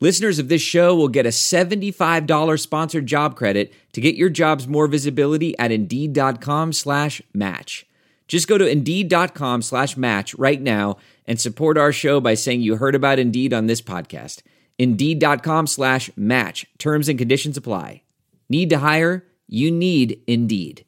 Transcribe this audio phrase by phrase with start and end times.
[0.00, 4.66] Listeners of this show will get a $75 sponsored job credit to get your jobs
[4.66, 7.86] more visibility at Indeed.com slash match.
[8.26, 12.76] Just go to Indeed.com slash match right now and support our show by saying you
[12.76, 14.42] heard about Indeed on this podcast.
[14.78, 16.66] Indeed.com slash match.
[16.78, 18.02] Terms and conditions apply.
[18.48, 19.26] Need to hire?
[19.46, 20.84] You need Indeed.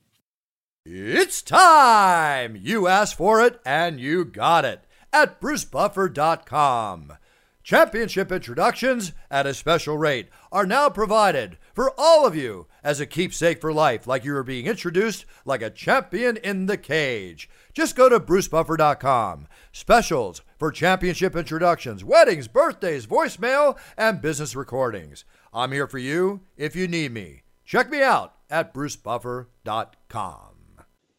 [0.84, 2.56] It's time!
[2.56, 7.12] You asked for it and you got it at brucebuffer.com.
[7.66, 13.06] Championship introductions at a special rate are now provided for all of you as a
[13.06, 17.50] keepsake for life, like you are being introduced like a champion in the cage.
[17.74, 19.48] Just go to brucebuffer.com.
[19.72, 25.24] Specials for championship introductions, weddings, birthdays, voicemail, and business recordings.
[25.52, 27.42] I'm here for you if you need me.
[27.64, 30.55] Check me out at brucebuffer.com.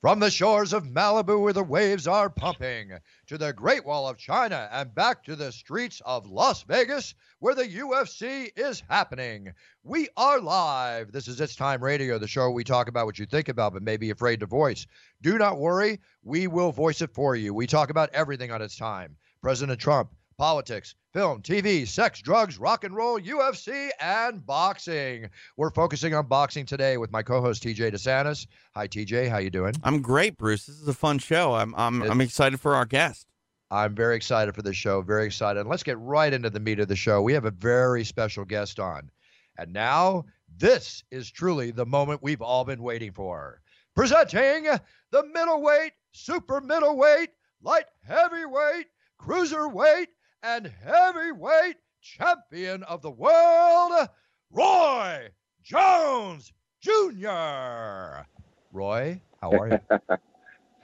[0.02, 2.92] From the shores of Malibu where the waves are pumping,
[3.26, 7.56] to the Great Wall of China, and back to the streets of Las Vegas where
[7.56, 9.54] the UFC is happening.
[9.82, 11.12] We are live.
[11.12, 13.82] This is It's Time Radio, the show we talk about what you think about but
[13.82, 14.86] may be afraid to voice.
[15.24, 17.56] Do not worry, we will voice it for you.
[17.56, 19.18] We talk about everything on its time.
[19.42, 25.28] President Trump, politics, film, TV, sex, drugs, rock and roll, UFC, and boxing.
[25.56, 28.46] We're focusing on boxing today with my co-host TJ DeSantis.
[28.76, 29.74] Hi TJ, how you doing?
[29.82, 30.68] I'm great, Bruce.
[30.68, 31.56] This is a fun show.
[31.56, 33.26] I'm I'm I'm excited for our guest.
[33.72, 35.02] I'm very excited for this show.
[35.02, 35.62] Very excited.
[35.62, 37.24] And let's get right into the meat of the show.
[37.24, 39.10] We have a very special guest on.
[39.58, 43.60] And now, this is truly the moment we've all been waiting for.
[43.96, 44.66] Presenting
[45.10, 47.30] the middleweight, super middleweight,
[47.64, 48.86] light heavyweight,
[49.20, 50.10] cruiserweight,
[50.44, 54.10] and heavyweight champion of the world,
[54.52, 55.30] Roy
[55.64, 58.24] Jones Jr.
[58.72, 59.80] Roy, how are you?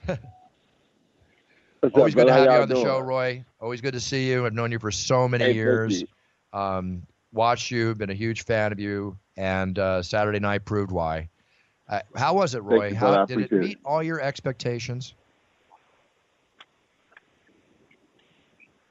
[1.94, 3.44] Always good to have you on the show, Roy.
[3.60, 4.46] Always good to see you.
[4.46, 6.04] I've known you for so many Hey, years.
[6.52, 11.28] Um, watched you, been a huge fan of you, and uh, Saturday night proved why.
[11.88, 12.88] Uh, how was it, Roy?
[12.88, 13.52] you, how did it.
[13.52, 15.14] meet all your expectations?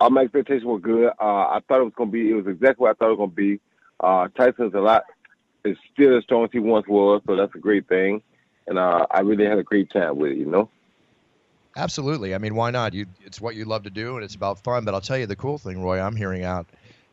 [0.04, 1.14] All my expectations were good.
[1.18, 2.30] Uh, I thought it was going to be.
[2.30, 3.60] It was exactly what I thought it was going to be.
[4.02, 5.06] Uh, Tyson's a lot.
[5.64, 8.22] Is still as strong as he once was, so that's a great thing.
[8.68, 10.40] And uh, I really had a great time with it.
[10.40, 10.70] You know.
[11.78, 12.36] Absolutely.
[12.36, 12.94] I mean, why not?
[12.94, 14.84] You, it's what you love to do, and it's about fun.
[14.84, 16.68] But I'll tell you, the cool thing, Roy, I'm hearing out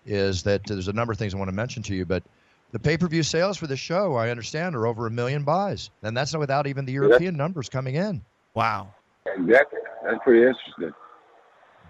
[0.05, 2.05] is that there's a number of things I want to mention to you.
[2.05, 2.25] But
[2.73, 6.33] the pay-per-view sales for the show, I understand, are over a million buys, and that's
[6.33, 7.03] not without even the Yeah.
[7.03, 8.21] European numbers coming in.
[8.55, 8.93] Wow.
[9.27, 9.79] Exactly.
[10.03, 10.93] That's pretty interesting.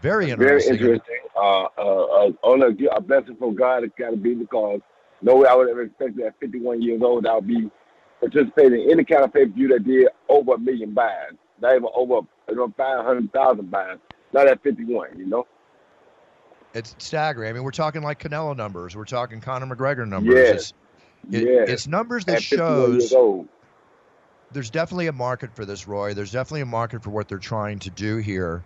[0.02, 0.78] Very interesting.
[0.78, 1.20] Very interesting.
[1.36, 4.80] Uh, uh, uh, a, a blessing from God, it's got to be because
[5.22, 7.70] no way I would have expected at 51 years old I'll be
[8.20, 11.74] participating in any kind of pay per view that did over a million buys, not
[11.74, 13.98] even over you know, 500,000 buys.
[14.32, 15.46] Not at 51, you know.
[16.72, 17.50] It's staggering.
[17.50, 18.94] I mean, we're talking like Canelo numbers.
[18.94, 20.34] We're talking Conor McGregor numbers.
[20.34, 20.54] Yes.
[20.54, 20.74] It's,
[21.32, 21.68] it, yes.
[21.68, 23.46] it's numbers that at 51 years shows
[24.52, 26.14] there's definitely a market for this, Roy.
[26.14, 28.62] There's definitely a market for what they're trying to do here.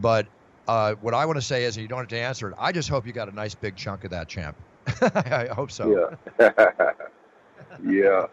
[0.00, 0.26] But
[0.68, 2.70] uh, what I want to say is, and you don't have to answer it, I
[2.72, 4.56] just hope you got a nice big chunk of that, champ.
[5.02, 6.16] I hope so.
[6.38, 6.50] Yeah.
[7.84, 8.26] yeah.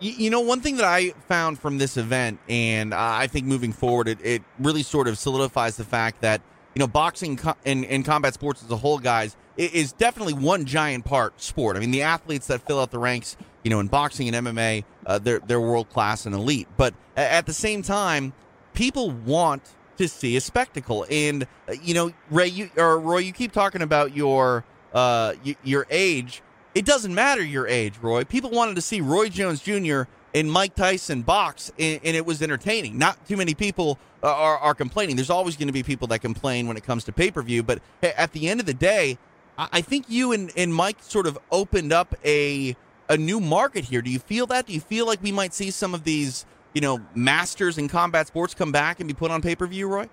[0.00, 3.46] You, you know, one thing that I found from this event, and uh, I think
[3.46, 6.40] moving forward, it, it really sort of solidifies the fact that
[6.74, 10.34] you know boxing co- and, and combat sports as a whole, guys, i- is definitely
[10.34, 11.76] one giant part sport.
[11.76, 14.84] I mean, the athletes that fill out the ranks, you know, in boxing and MMA,
[15.06, 16.66] uh, they're they're world class and elite.
[16.76, 18.32] But at the same time,
[18.74, 19.62] people want
[19.98, 21.06] to see a spectacle.
[21.10, 25.56] And uh, you know, Ray, you or Roy, you keep talking about your uh y-
[25.64, 26.42] your age.
[26.74, 28.24] It doesn't matter your age, Roy.
[28.24, 30.02] People wanted to see Roy Jones Jr.
[30.34, 32.98] and Mike Tyson box, and, and it was entertaining.
[32.98, 35.14] Not too many people uh, are, are complaining.
[35.14, 37.62] There's always going to be people that complain when it comes to pay per view,
[37.62, 39.18] but at the end of the day,
[39.56, 42.76] I, I think you and, and Mike sort of opened up a
[43.08, 44.02] a new market here.
[44.02, 44.66] Do you feel that?
[44.66, 48.26] Do you feel like we might see some of these, you know, masters in combat
[48.26, 50.08] sports come back and be put on pay per view, Roy?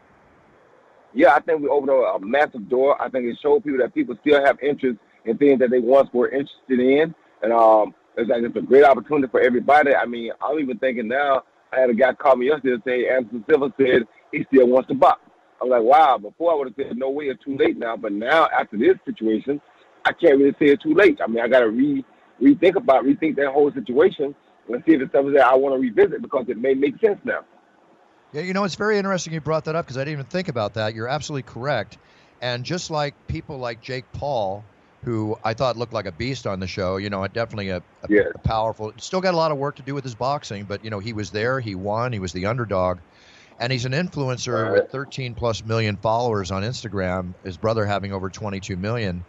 [1.14, 3.02] Yeah, I think we opened a massive door.
[3.02, 6.10] I think it showed people that people still have interest in things that they once
[6.14, 7.14] were interested in.
[7.42, 9.94] And um, it's like it's a great opportunity for everybody.
[9.94, 11.44] I mean, I'm even thinking now,
[11.74, 14.88] I had a guy call me yesterday and say Anderson Silva said he still wants
[14.90, 15.22] to box.
[15.62, 17.96] I'm like, wow, before I would have said no way, it's too late now.
[17.98, 19.62] But now, after this situation,
[20.06, 21.20] I can't really say it's too late.
[21.24, 22.06] I mean, I got to re
[22.42, 24.34] rethink about, rethink that whole situation
[24.70, 27.20] let's see if it's something that I want to revisit because it may make sense
[27.24, 27.42] now.
[28.34, 30.48] Yeah, you know, it's very interesting you brought that up because I didn't even think
[30.48, 30.94] about that.
[30.96, 31.98] You're absolutely correct.
[32.42, 34.66] And just like people like Jake Paul,
[35.04, 38.16] who I thought looked like a beast on the show, you know, definitely a, a,
[38.36, 40.90] a powerful, still got a lot of work to do with his boxing, but, you
[40.90, 43.00] know, he was there, he won, he was the underdog.
[43.60, 44.82] And he's an influencer Right.
[44.84, 49.24] with 13 plus million followers on Instagram, his brother having over 22 million.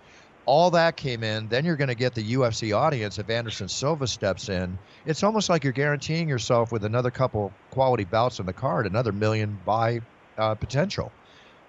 [0.45, 1.49] All that came in.
[1.49, 4.79] Then you're going to get the UFC audience if Anderson Silva steps in.
[5.07, 9.13] It's almost like you're guaranteeing yourself with another couple quality bouts on the card, another
[9.13, 10.01] million buy
[10.37, 11.13] uh, potential.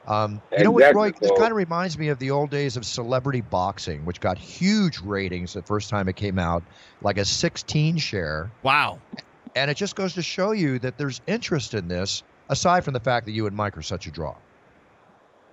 [0.08, 1.12] Um, you know what, Roy?
[1.12, 5.00] This kind of reminds me of the old days of celebrity boxing, which got huge
[5.00, 6.64] ratings the first time it came out,
[7.02, 8.52] like a 16 share.
[8.64, 9.00] Wow.
[9.56, 13.00] And it just goes to show you that there's interest in this, aside from the
[13.00, 14.36] fact that you and Mike are such a draw.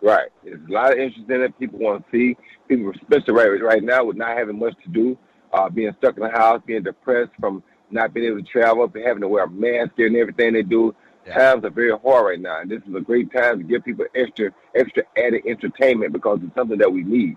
[0.02, 0.28] Right.
[0.42, 1.58] There's a lot of interest in it.
[1.58, 2.36] People want to see.
[2.68, 5.18] People, especially right right now, with not having much to do,
[5.52, 9.20] uh, being stuck in the house, being depressed from not being able to travel, having
[9.20, 10.94] to wear a mask and everything they do.
[11.26, 11.52] Yeah.
[11.52, 14.06] Times are very hard right now, and this is a great time to give people
[14.14, 17.36] extra, extra added entertainment because it's something that we need.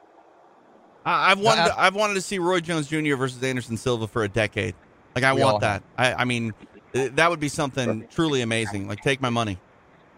[1.06, 3.16] I, I've wanted I- to, I've wanted to see Roy Jones Jr.
[3.16, 4.76] versus Anderson Silva for a decade.
[5.16, 5.84] Like I We all want that.
[5.98, 6.54] I, I mean,
[6.94, 8.88] that would be something truly amazing.
[8.88, 9.60] Like take my money.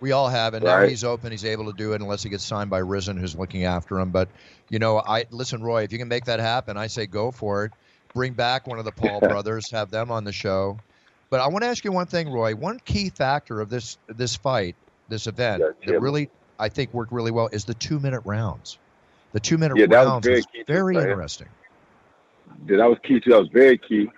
[0.02, 1.32] We all have, and now he's open.
[1.32, 4.12] He's able to do it unless he gets signed by Rizin, who's looking after him.
[4.12, 4.28] But
[4.70, 5.84] you know, I listen, Roy.
[5.84, 7.72] If you can make that happen, I say go for it.
[8.14, 10.78] Bring back one of the Paul brothers, have them on the show.
[11.30, 12.56] But I want to ask you one thing, Roy.
[12.56, 14.76] One key factor of this this fight,
[15.10, 18.78] this event, Yeah, that really I think worked really well is the two minute rounds.
[19.34, 21.48] The two minute Yeah, that was rounds very very interesting.
[22.68, 23.32] That was key too.
[23.32, 24.10] That was very key.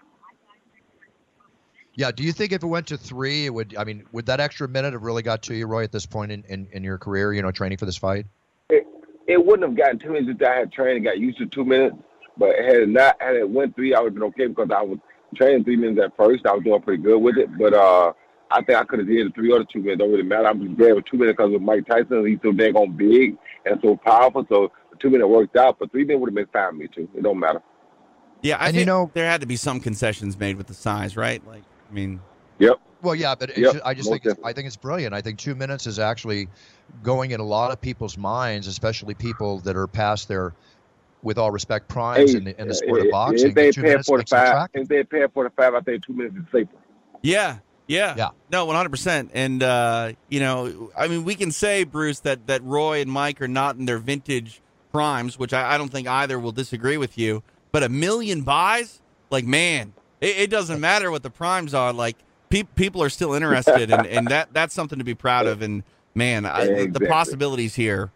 [1.98, 2.12] Yeah.
[2.12, 3.76] Do you think if it went to three, it would?
[3.76, 6.32] I mean, would that extra minute have really got to you, Roy, at this point
[6.32, 7.34] in, in, in your career?
[7.34, 8.28] You know, training for this fight.
[8.70, 8.86] It
[9.28, 11.66] it wouldn't have gotten two minutes if I had trained and got used to two
[11.66, 11.96] minutes.
[12.38, 14.82] But had it not had it went three, I would have been okay because I
[14.84, 15.00] was
[15.36, 16.46] training three minutes at first.
[16.46, 17.50] I was doing pretty good with it.
[17.58, 18.14] But uh,
[18.52, 19.98] I think I could have did the three or the two minutes.
[20.00, 20.48] Don't really matter.
[20.48, 22.28] I'm just glad with two minutes because of Mike Tyson.
[22.28, 24.46] He's so dang on big and so powerful.
[24.50, 25.80] So the two minute worked out.
[25.80, 27.10] But three minutes would have been fine with me too.
[27.18, 27.64] It don't matter.
[28.44, 30.76] Yeah, I And you think know- there had to be some concessions made with the
[30.76, 31.42] size, right?
[31.48, 32.20] Like, I mean,
[32.60, 32.80] Yep.
[33.02, 34.40] Well, yeah, but it's Yep, ju- I just most think it's.
[34.44, 35.14] I think it's brilliant.
[35.14, 36.48] I think two minutes is actually
[37.04, 40.54] going in a lot of people's minds, especially people that are past their,
[41.22, 43.50] with all respect, primes in the, in the sport of boxing.
[43.50, 46.36] If they pay minutes forty five, if they pay forty five, I think two minutes
[46.38, 46.70] is safer.
[47.22, 48.30] yeah, yeah, Yeah.
[48.50, 49.30] No, one hundred percent.
[49.34, 53.42] And uh, you know, I mean, we can say Bruce that that Roy and Mike
[53.42, 54.62] are not in their vintage
[54.92, 57.44] primes, which I, I don't think either will disagree with you.
[57.72, 61.94] But a million buys, like man, it, it doesn't matter what the primes are.
[61.94, 62.18] Like
[62.50, 65.62] pe- people are still interested, and, and that that's something to be proud of.
[65.62, 65.84] And
[66.16, 67.08] man, I, the Exactly.
[67.08, 68.12] possibilities here,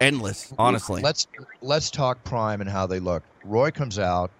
[0.00, 0.52] endless.
[0.58, 1.26] Honestly, Let's
[1.62, 3.24] let's talk prime and how they look.
[3.44, 4.32] Roy comes out,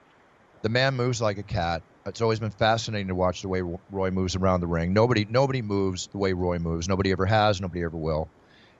[0.62, 1.82] the man moves like a cat.
[2.06, 4.93] It's always been fascinating to watch the way Roy moves around the ring.
[4.93, 6.88] Nobody nobody moves the way Roy moves.
[6.88, 7.61] Nobody ever has.
[7.61, 8.31] Nobody ever will.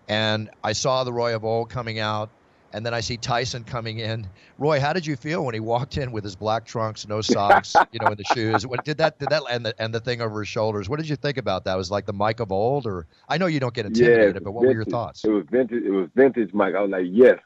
[0.08, 2.31] And I saw the Roy of old coming out,
[2.76, 4.28] and then I see Tyson coming in.
[4.58, 7.75] Roy, how did you feel when he walked in with his black trunks, no socks,
[7.90, 8.67] you know, in the shoes?
[8.67, 10.87] What did that did that and the and the thing over his shoulders?
[10.87, 11.75] What did you think about that?
[11.75, 14.43] Was it like the Mike of old, or I know you don't get intimidated, Yes,
[14.44, 15.25] but what were your thoughts?
[15.25, 15.84] It was vintage.
[15.84, 16.75] It was vintage Mike.
[16.75, 17.38] I was like, yes,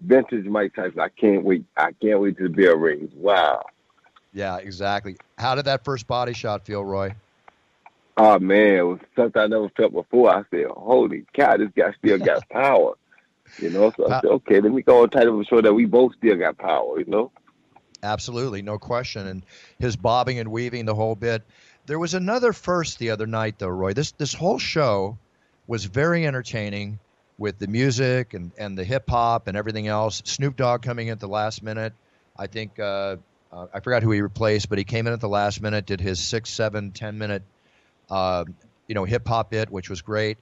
[0.00, 0.98] vintage Mike Tyson.
[0.98, 1.66] I can't wait.
[1.76, 3.12] I can't wait to the bell rings.
[3.14, 3.62] Wow.
[4.32, 5.16] Yeah, exactly.
[5.36, 7.14] How did that first body shot feel, Roy?
[8.16, 10.34] Oh man, it was something I never felt before.
[10.34, 12.94] I said, "Holy cow, this guy still got power."
[13.58, 15.84] You know, so I said, "Okay, let me go on title to show that we
[15.84, 17.32] both still got power." You know.
[18.02, 19.26] Absolutely, no question.
[19.26, 19.44] And
[19.78, 21.42] his bobbing and weaving the whole bit.
[21.86, 23.92] There was another first the other night, though, Roy.
[23.92, 25.18] This this whole show
[25.66, 26.98] was very entertaining
[27.38, 30.22] with the music and, and the hip hop and everything else.
[30.24, 31.92] Snoop Dogg coming in at the last minute.
[32.36, 33.16] I think uh,
[33.52, 36.00] uh, I forgot who he replaced, but he came in at the last minute, did
[36.00, 37.42] his six, seven, ten minute,
[38.10, 38.44] uh,
[38.86, 40.38] you know, hip hop bit, which was great.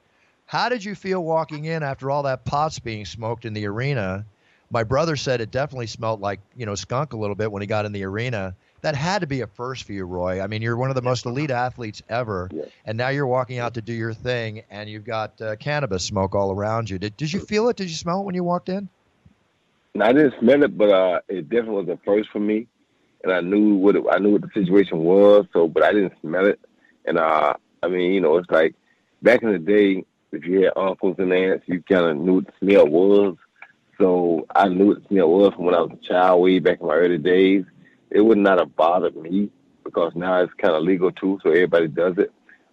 [0.47, 4.25] How did you feel walking in after all that pots being smoked in the arena?
[4.71, 7.67] My brother said it definitely smelled like you know skunk a little bit when he
[7.67, 8.55] got in the arena.
[8.83, 10.41] That had to be a first for you, Roy.
[10.41, 12.69] I mean, you're one of the most elite athletes ever, Yes.
[12.85, 16.37] and now you're walking out to do your thing, and you've got uh, cannabis smoke
[16.37, 16.99] all around you.
[16.99, 17.76] Did Did you feel it?
[17.76, 18.88] Did you smell it when you walked in?
[19.95, 22.69] And I didn't smell it, but uh, it definitely was a first for me,
[23.25, 25.47] and I knew what it, I knew what the situation was.
[25.53, 26.61] So, but I didn't smell it,
[27.05, 28.76] and uh, I mean, you know, it's like
[29.23, 30.05] back in the day,
[30.37, 33.37] if you had uncles and aunts, you kind of knew what the smell was.
[33.99, 36.81] So I knew what the smell was from when I was a child, way back
[36.81, 37.64] in my early days.
[38.11, 39.50] It would not have bothered me
[39.85, 42.33] because now it's kind of legal too, so everybody does it.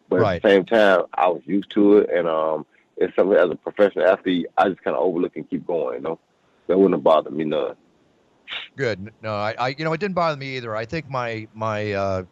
[0.10, 0.36] But Right.
[0.36, 2.65] at the same time, I was used to it, and um,
[2.98, 5.96] it's something as a professional athlete, I just kind of overlook and keep going.
[5.96, 6.20] You know,
[6.67, 7.75] that wouldn't have bothered me none.
[8.75, 9.12] Good.
[9.22, 10.75] No, I, I, you know, it didn't bother me either.
[10.75, 12.24] I think my my uh,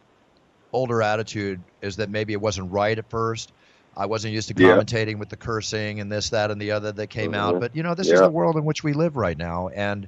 [0.73, 3.53] older attitude is that maybe it wasn't right at first.
[3.95, 4.69] I wasn't used to Yeah.
[4.77, 7.55] commentating with the cursing and this, that, and the other that came out.
[7.55, 7.59] Mhm.
[7.59, 10.07] But you know, this is the world in which we live right now, and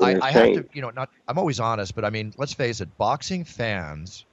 [0.00, 1.08] I, I have to, you know, not.
[1.26, 2.98] I'm always honest, but I mean, let's face it.
[2.98, 4.24] Boxing fans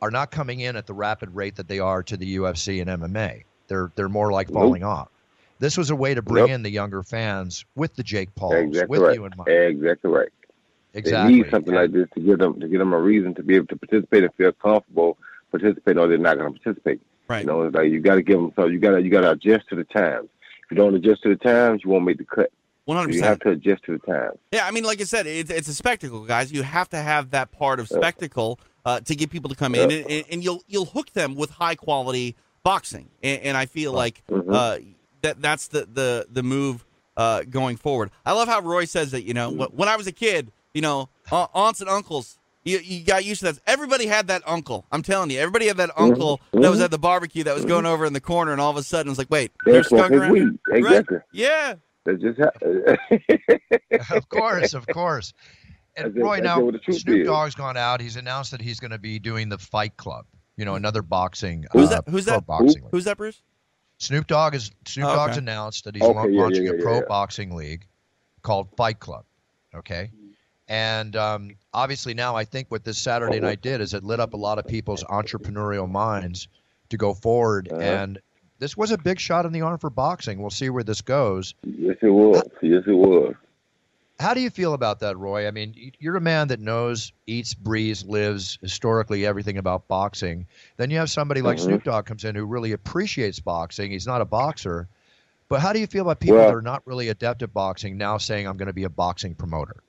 [0.00, 2.88] are not coming in at the rapid rate that they are to the UFC and
[2.88, 3.44] MMA.
[3.68, 4.62] They're they're more like Nope.
[4.62, 5.08] falling off.
[5.58, 6.54] This was a way to bring Yep.
[6.54, 9.14] in the younger fans with the Jake Pauls, Exactly with right.
[9.14, 9.48] you and Mike.
[9.48, 10.28] Exactly right.
[10.94, 11.32] Exactly.
[11.36, 13.56] They need something like this to give them to give them a reason to be
[13.56, 15.18] able to participate and feel comfortable
[15.50, 17.00] participating, or they're not going to participate.
[17.28, 17.40] Right.
[17.40, 18.52] You know, it's like you got to give them.
[18.56, 20.28] So you got to you got to adjust to the times.
[20.64, 22.50] If you don't adjust to the times, you won't make the cut.
[22.84, 24.38] One hundred You have to adjust to the times.
[24.52, 26.52] Yeah, I mean, like I said, it's it's a spectacle, guys.
[26.52, 29.90] You have to have that part of spectacle uh, to get people to come in,
[29.90, 33.08] and, and, and you'll you'll hook them with high quality boxing.
[33.22, 34.52] And, and I feel like Mhm.
[34.54, 34.78] uh,
[35.22, 36.84] that that's the the the move
[37.16, 38.10] uh, going forward.
[38.26, 39.22] I love how Roy says that.
[39.22, 42.38] You know, wh- when I was a kid, you know, aunts and uncles.
[42.64, 43.60] You, you got used to that.
[43.66, 44.86] Everybody had that uncle.
[44.90, 46.02] I'm telling you, everybody had that mm-hmm.
[46.02, 46.82] uncle that was mm-hmm.
[46.84, 47.92] at the barbecue that was going mm-hmm.
[47.92, 49.98] over in the corner, and all of a sudden it's like, wait, there's That's what
[50.06, 50.44] skunk around here?
[50.46, 50.58] weed.
[50.68, 50.78] Right?
[50.78, 51.18] Exactly.
[51.32, 51.74] Yeah.
[52.04, 54.16] That's just how.
[54.16, 55.34] of course, of course.
[55.96, 57.26] And That's it- Roy, now it, what the truth Snoop.
[57.26, 58.00] Dogg's gone out.
[58.00, 60.24] He's announced that he's going to be doing the Fight Club.
[60.56, 61.66] You know, another boxing.
[61.72, 62.46] Who's uh, that- who's that?
[62.46, 62.90] Boxing league.
[62.92, 63.42] Who's that, Bruce?
[63.98, 65.16] Snoop Dogg is Snoop Oh, okay.
[65.16, 67.02] Dogg's announced that he's Okay, la- yeah, launching yeah, a pro yeah.
[67.08, 67.86] boxing league
[68.42, 69.24] called Fight Club.
[69.74, 70.10] Okay.
[70.68, 74.32] And um, obviously now I think what this Saturday night did is it lit up
[74.34, 76.48] a lot of people's entrepreneurial minds
[76.90, 77.68] to go forward.
[77.70, 77.80] Uh-huh.
[77.82, 78.18] And
[78.60, 80.40] this was a big shot in the arm for boxing.
[80.40, 81.54] We'll see where this goes.
[81.64, 82.42] yes, it was.
[82.62, 83.34] Yes, it was.
[84.20, 85.48] How do you feel about that, Roy?
[85.48, 90.46] I mean, you're a man that knows, eats, breathes, lives historically everything about boxing.
[90.76, 91.62] Then you have somebody like Mhm.
[91.64, 93.90] Snoop Dogg comes in who really appreciates boxing.
[93.90, 94.88] He's not a boxer,
[95.48, 97.98] but how do you feel about people Well- that are not really adept at boxing
[97.98, 99.82] now saying, "I'm going to be a boxing promoter"?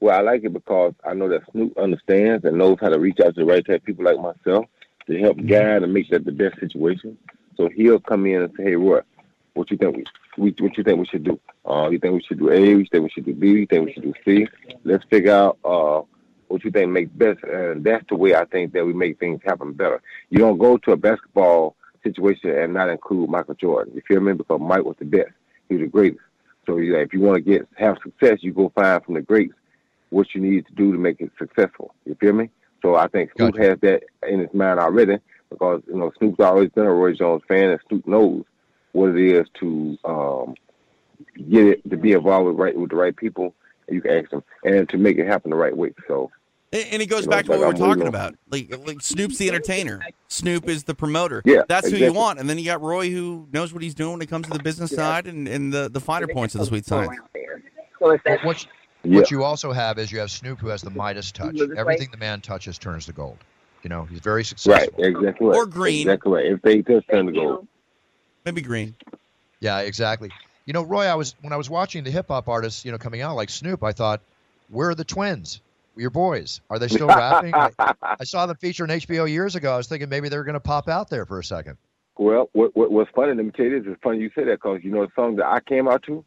[0.00, 3.20] Well, I like it because I know that Snoop understands and knows how to reach
[3.20, 4.66] out to the right type of people like myself
[5.06, 5.46] to help Mm-hmm.
[5.48, 7.16] guide and make that the best situation.
[7.56, 9.00] So he'll come in and say, "Hey, Roy,
[9.54, 10.04] what you think we,
[10.38, 11.38] we what you think we should do?
[11.66, 12.58] Uh, you think we should do A?
[12.58, 13.48] You think we should do B?
[13.48, 14.46] You think we should do C?
[14.84, 16.02] Let's figure out uh,
[16.48, 19.40] what you think makes best." And that's the way I think that we make things
[19.44, 20.00] happen better.
[20.30, 23.92] You don't go to a basketball situation and not include Michael Jordan.
[23.94, 24.32] You feel me?
[24.32, 25.32] Because Mike was the best.
[25.68, 26.22] He was the greatest.
[26.66, 29.52] So you if you want to get have success, you go find from the greats
[30.10, 31.94] what you need to do to make it successful.
[32.04, 32.50] You feel me?
[32.82, 33.68] So I think Snoop Gotcha.
[33.68, 35.18] has that in his mind already
[35.50, 38.44] because you know Snoop's always been a Roy Jones fan, and Snoop knows
[38.92, 40.54] what it is to um,
[41.48, 43.54] get it to be involved with right with the right people.
[43.86, 45.92] And you can ask them and to make it happen the right way.
[46.06, 46.30] So
[46.72, 48.34] And and it goes You know, back to like what we're I'm talking waiting about.
[48.48, 50.00] Like, like Snoop's the entertainer.
[50.28, 51.42] Snoop is the promoter.
[51.44, 52.38] Yeah, that's who you want.
[52.38, 54.62] And then you got Roy, who knows what he's doing when it comes to the
[54.62, 57.18] business side and, and the, the finer points of the sweet science.
[57.98, 58.66] What, what,
[59.02, 61.58] yeah, what you also have is you have Snoop who has the Midas touch.
[61.76, 63.38] Everything the man touches turns to gold.
[63.82, 64.72] You know, he's very successful.
[64.72, 65.20] right, successful.
[65.20, 65.56] exactly right.
[65.56, 66.00] Or green.
[66.02, 66.46] Exactly right.
[66.46, 67.66] If they just turn to gold.
[68.44, 68.94] Maybe green.
[69.60, 70.30] Yeah, exactly.
[70.66, 72.98] You know, Roy, I was when I was watching the hip hop artists, you know,
[72.98, 74.20] coming out like Snoop, I thought,
[74.68, 75.60] where are the twins?
[75.96, 76.60] Your boys?
[76.70, 77.52] Are they still rapping?
[77.54, 77.70] I,
[78.02, 79.74] I saw them feature on HBO years ago.
[79.74, 81.76] I was thinking maybe they were going to pop out there for a second.
[82.16, 83.34] Well, what, what what's funny?
[83.34, 83.92] Let me tell you this.
[83.92, 86.24] It's funny you say that because you know the song that I came out to.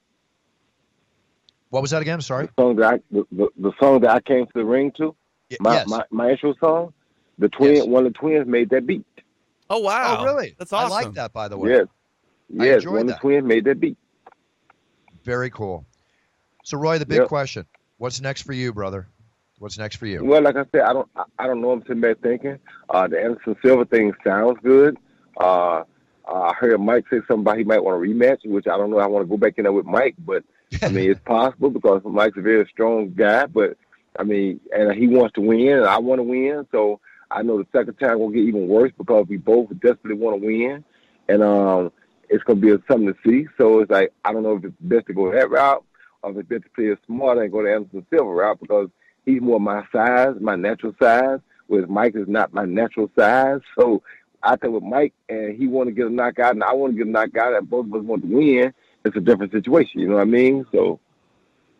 [1.73, 2.21] What was that again?
[2.21, 2.45] Sorry.
[2.45, 5.15] The song that I, the, the, the song that I came to the ring to.
[5.49, 5.87] Y- My yes.
[5.87, 6.93] my, my intro song.
[7.39, 7.87] The twin, Yes.
[7.87, 9.03] one of the twins made that beat.
[9.71, 10.17] Oh, wow.
[10.19, 10.53] Oh, really?
[10.59, 10.91] That's awesome.
[10.91, 11.71] I like that, by the way.
[11.71, 11.87] Yes,
[12.53, 13.97] yes, enjoyed one of the twins made that beat.
[15.23, 15.83] Very cool.
[16.63, 17.27] So, Roy, the big Yep.
[17.29, 17.65] question:
[17.97, 19.07] What's next for you, brother?
[19.57, 20.23] What's next for you?
[20.23, 21.71] Well, like I said, I don't, I, I don't know.
[21.71, 22.59] I'm sitting back thinking.
[22.87, 24.95] Uh, the Anderson Silva thing sounds good.
[25.41, 25.81] Uh,
[26.31, 28.99] I heard Mike say something about he might want a rematch, which I don't know.
[28.99, 30.43] I want to go back in there with Mike, but
[30.81, 33.45] I mean, it's possible because Mike's a very strong guy.
[33.45, 33.77] But
[34.19, 36.67] I mean, and he wants to win, and I want to win.
[36.71, 36.99] So
[37.31, 40.45] I know the second time will get even worse because we both desperately want to
[40.47, 40.83] win,
[41.29, 41.91] and um,
[42.29, 43.47] it's going to be something to see.
[43.57, 45.83] So it's like I don't know if it's best to go that route
[46.21, 48.89] or if it's best to play it smarter and go the Anderson Silva route because
[49.25, 53.61] he's more my size, my natural size, whereas Mike is not my natural size.
[53.77, 54.01] So
[54.41, 56.97] I think with Mike and he want to get a knockout and I want to
[56.97, 58.73] get a knockout and both of us want to win,
[59.05, 59.99] it's a different situation.
[60.01, 60.65] You know what I mean?
[60.71, 60.99] So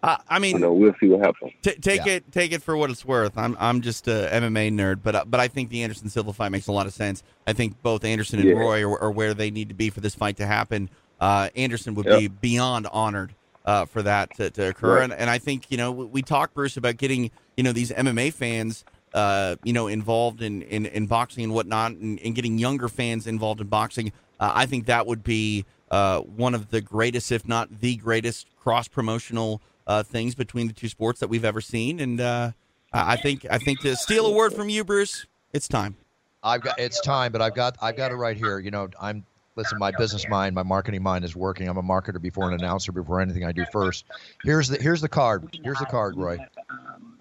[0.02, 1.54] Uh, I mean, you know we'll see what happens.
[1.62, 2.14] T- take Yeah.
[2.14, 3.38] it, take it for what it's worth.
[3.38, 6.52] I'm, I'm just a MMA nerd, but uh, but I think the Anderson Silva fight
[6.52, 7.24] makes a lot of sense.
[7.48, 8.56] I think both Anderson and Yeah.
[8.56, 10.90] Roy are, are where they need to be for this fight to happen.
[11.22, 12.20] Uh, Anderson would Yep.
[12.20, 13.34] be beyond honored
[13.66, 15.04] uh, for that to, to occur, Right.
[15.06, 17.92] and and I think you know we, we talked Bruce about getting you know these
[17.92, 18.84] MMA fans.
[19.14, 23.28] Uh, you know, involved in, in, in boxing and whatnot, and, and getting younger fans
[23.28, 24.12] involved in boxing.
[24.40, 28.48] Uh, I think that would be uh, one of the greatest, if not the greatest,
[28.58, 32.00] cross promotional uh, things between the two sports that we've ever seen.
[32.00, 32.52] And uh,
[32.92, 35.96] I think I think to steal a word from you, Bruce, It's time.
[36.42, 38.58] I've got it's time, but I've got I've got it right here.
[38.58, 39.24] You know, I'm
[39.56, 39.78] listen.
[39.78, 41.70] My business mind, my marketing mind is working.
[41.70, 44.06] I'm a marketer before an announcer before anything I do first.
[44.44, 45.60] Here's the here's the card.
[45.64, 46.40] Here's the card, Roy.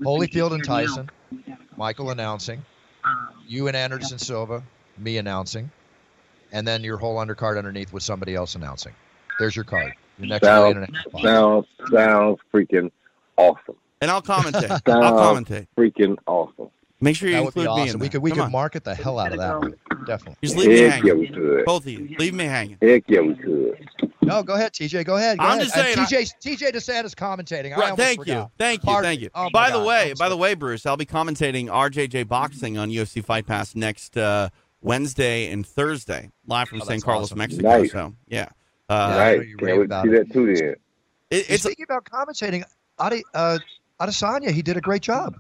[0.01, 1.11] Holyfield and Tyson,
[1.77, 2.65] Michael announcing,
[3.47, 4.63] you and Anderson Silva,
[4.97, 5.71] me announcing,
[6.53, 8.93] and then your whole undercard underneath with somebody else announcing.
[9.39, 9.93] There's your card.
[10.19, 12.91] Your next Sounds, million and a half sounds, sounds freaking
[13.37, 13.77] awesome.
[14.01, 14.81] And I'll commentate.
[14.87, 15.67] I'll commentate.
[15.77, 16.69] freaking awesome.
[17.01, 17.95] Make sure you That would include be me awesome.
[17.97, 18.53] in We could we Come could on.
[18.53, 19.75] market the hell out of that one.
[20.07, 20.37] Definitely.
[20.45, 21.19] Just leave me Heck yeah, hanging.
[21.19, 21.65] we could.
[21.65, 22.79] Both of you, leave me hanging.
[22.81, 23.89] Heck yeah, we could.
[24.21, 25.05] No, go ahead, TJ.
[25.05, 25.39] Go ahead.
[25.39, 25.63] Go I'm ahead.
[25.65, 27.73] just saying, Uh, TJ TJ DeSantis commentating.
[27.73, 28.51] I Right, almost thank you, forgot.
[28.57, 29.31] thank you, Pardon thank you.
[29.35, 32.79] Oh, my by the way, I'm by the way, Bruce, I'll be commentating RJJ boxing
[32.79, 34.51] on UFC Fight Pass next uh,
[34.83, 37.39] Wednesday and Thursday, live from Oh, San Carlos, awesome.
[37.39, 37.63] Mexico.
[37.63, 37.93] Nice.
[37.93, 38.49] So yeah,
[38.91, 39.49] Yeah, uh, I know nice.
[39.49, 40.29] you Can't wait to about see it.
[40.29, 40.75] that too then.
[41.31, 42.65] it, it's speaking about commentating,
[42.99, 43.59] Adi, uh,
[44.01, 45.37] Adesanya, he did a great job.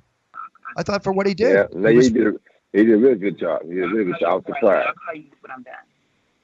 [0.77, 2.33] I thought for what he did, Yeah, no, He he did, a,
[2.73, 3.63] he did a really good job.
[3.63, 4.31] He did a really good job.
[4.31, 4.89] I was surprised.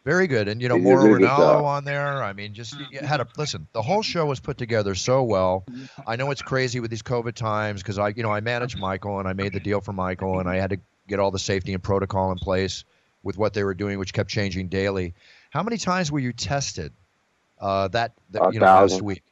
[0.04, 0.48] very good.
[0.48, 2.22] And you know, He did really Ronaldo on there.
[2.22, 3.66] I mean, just you had a listen.
[3.72, 5.64] The whole show was put together so well.
[6.06, 9.18] I know it's crazy with these COVID times because I, you know, I managed Michael
[9.18, 10.78] and I made the deal for Michael and I had to
[11.08, 12.84] get all the safety and protocol in place
[13.22, 15.14] with what they were doing, which kept changing daily.
[15.50, 16.92] How many times were you tested?
[17.60, 19.04] Uh, that, that A you know last thousand.
[19.04, 19.22] week.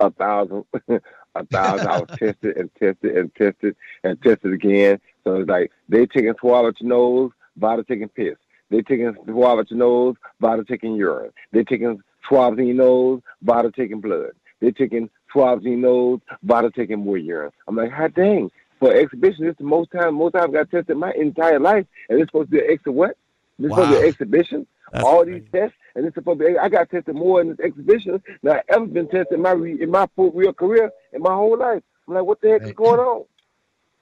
[0.00, 0.64] a thousand,
[1.34, 1.88] a thousand.
[1.88, 5.00] I was tested and tested and tested and tested again.
[5.24, 8.36] So it's like they taking at your nose, body taking piss.
[8.70, 11.30] They taking at your nose, body taking urine.
[11.52, 14.32] They taking swabs in your nose, body taking blood.
[14.60, 17.50] They taking swabs in your nose, body taking more urine.
[17.66, 18.50] I'm like, hot dang.
[18.80, 21.86] For exhibition, this is the most time most time I've got tested my entire life,
[22.08, 23.16] and it's supposed to be an extra what?
[23.58, 24.66] This is supposed to be an exhibition.
[24.92, 25.40] That's all crazy.
[25.40, 26.58] these tests, and it's supposed to be.
[26.58, 29.80] I got tested more in this exhibition than I ever been tested in my re-
[29.80, 31.82] in my full real career in my whole life.
[32.08, 33.24] I'm like, what the heck is going on?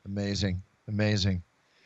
[0.06, 1.42] Amazing, amazing.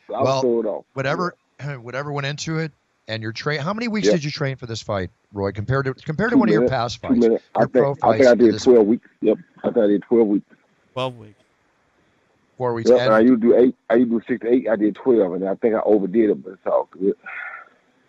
[0.09, 0.85] I was Well.
[0.93, 1.33] Whatever,
[1.81, 2.71] whatever went into it,
[3.07, 3.59] and your train.
[3.59, 4.15] How many weeks Yep.
[4.17, 5.51] did you train for this fight, Roy?
[5.51, 7.43] Compared to compared to Two one of your past Two fights, minutes.
[7.55, 9.09] I your pro think, I think I did this- 12 weeks.
[9.21, 9.37] Yep.
[9.57, 10.45] I think I did 12 weeks.
[10.93, 11.39] twelve weeks.
[12.57, 12.89] Four weeks.
[12.89, 12.99] Yep.
[12.99, 13.75] and And I used to do eight.
[13.89, 14.67] I used to do six to eight.
[14.69, 17.13] I did 12, and I think I overdid it, but it's all good.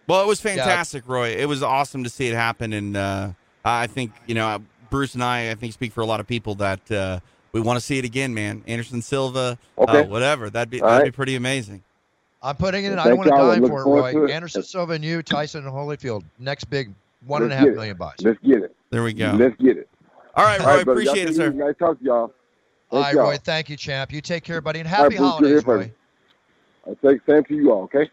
[0.07, 1.28] Well, it was fantastic, Roy.
[1.30, 3.30] It was awesome to see it happen, and uh,
[3.64, 6.54] I think you know Bruce and I, I think speak for a lot of people
[6.57, 7.20] that uh,
[7.52, 8.62] we want to see it again, man.
[8.66, 10.00] Anderson Silva, Okay.
[10.00, 10.50] uh, whatever.
[10.50, 11.12] That'd be All that'd right.
[11.12, 11.83] be pretty amazing.
[12.42, 12.96] I'm putting it in.
[12.96, 13.54] Well, I don't want thank to y'all.
[13.54, 14.24] Dime for it, Roy.
[14.26, 14.30] it.
[14.30, 16.22] Anderson Silva and you, Tyson and Holyfield.
[16.38, 16.92] Next big
[17.24, 17.76] one and a Let's half get it.
[17.76, 18.14] million buys.
[18.20, 18.76] Let's get it.
[18.90, 19.33] There we go.
[19.38, 19.88] Let's get it.
[20.37, 20.66] All right, Roy.
[20.66, 21.48] All right, appreciate it, sir.
[21.48, 21.57] easy.
[21.57, 22.33] Nice talk to y'all.
[22.94, 23.22] All Thank right.
[23.22, 23.37] Roy.
[23.38, 24.12] Thank you, champ.
[24.12, 25.92] You take care, buddy, and happy Bruce, you're holidays, here for Roy.
[26.87, 27.83] I say same to you all.
[27.85, 28.09] Okay.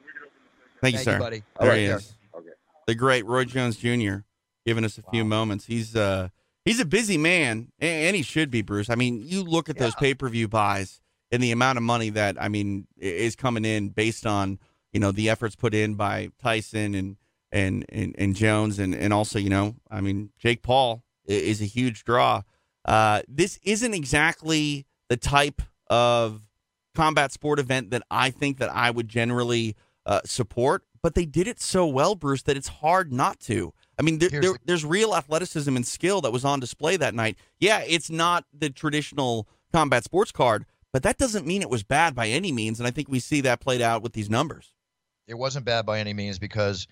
[0.81, 1.13] Thank you, Thank sir.
[1.13, 1.43] you, buddy.
[1.59, 1.97] There right, he there.
[1.97, 2.15] is.
[2.35, 2.47] Okay.
[2.87, 4.19] The great Roy Jones Jr.
[4.65, 5.65] giving us a few moments.
[5.65, 6.29] He's uh
[6.65, 8.89] he's a busy man, and he should be, Bruce.
[8.89, 12.09] I mean, you look at those pay per view buys and the amount of money
[12.09, 14.59] that I mean is coming in based on
[14.91, 17.17] you know the efforts put in by Tyson and
[17.51, 21.65] and and, and Jones and and also you know I mean Jake Paul is a
[21.65, 22.41] huge draw.
[22.85, 26.41] Uh, this isn't exactly the type of
[26.95, 31.47] combat sport event that I think that I would generally uh, support, but they did
[31.47, 33.73] it so well, Bruce, that it's hard not to.
[33.99, 37.37] I mean, there, there, there's real athleticism and skill that was on display that night.
[37.59, 42.15] Yeah, it's not the traditional combat sports card, but that doesn't mean it was bad
[42.15, 42.79] by any means.
[42.79, 44.73] And I think we see that played out with these numbers.
[45.27, 46.87] It wasn't bad by any means because,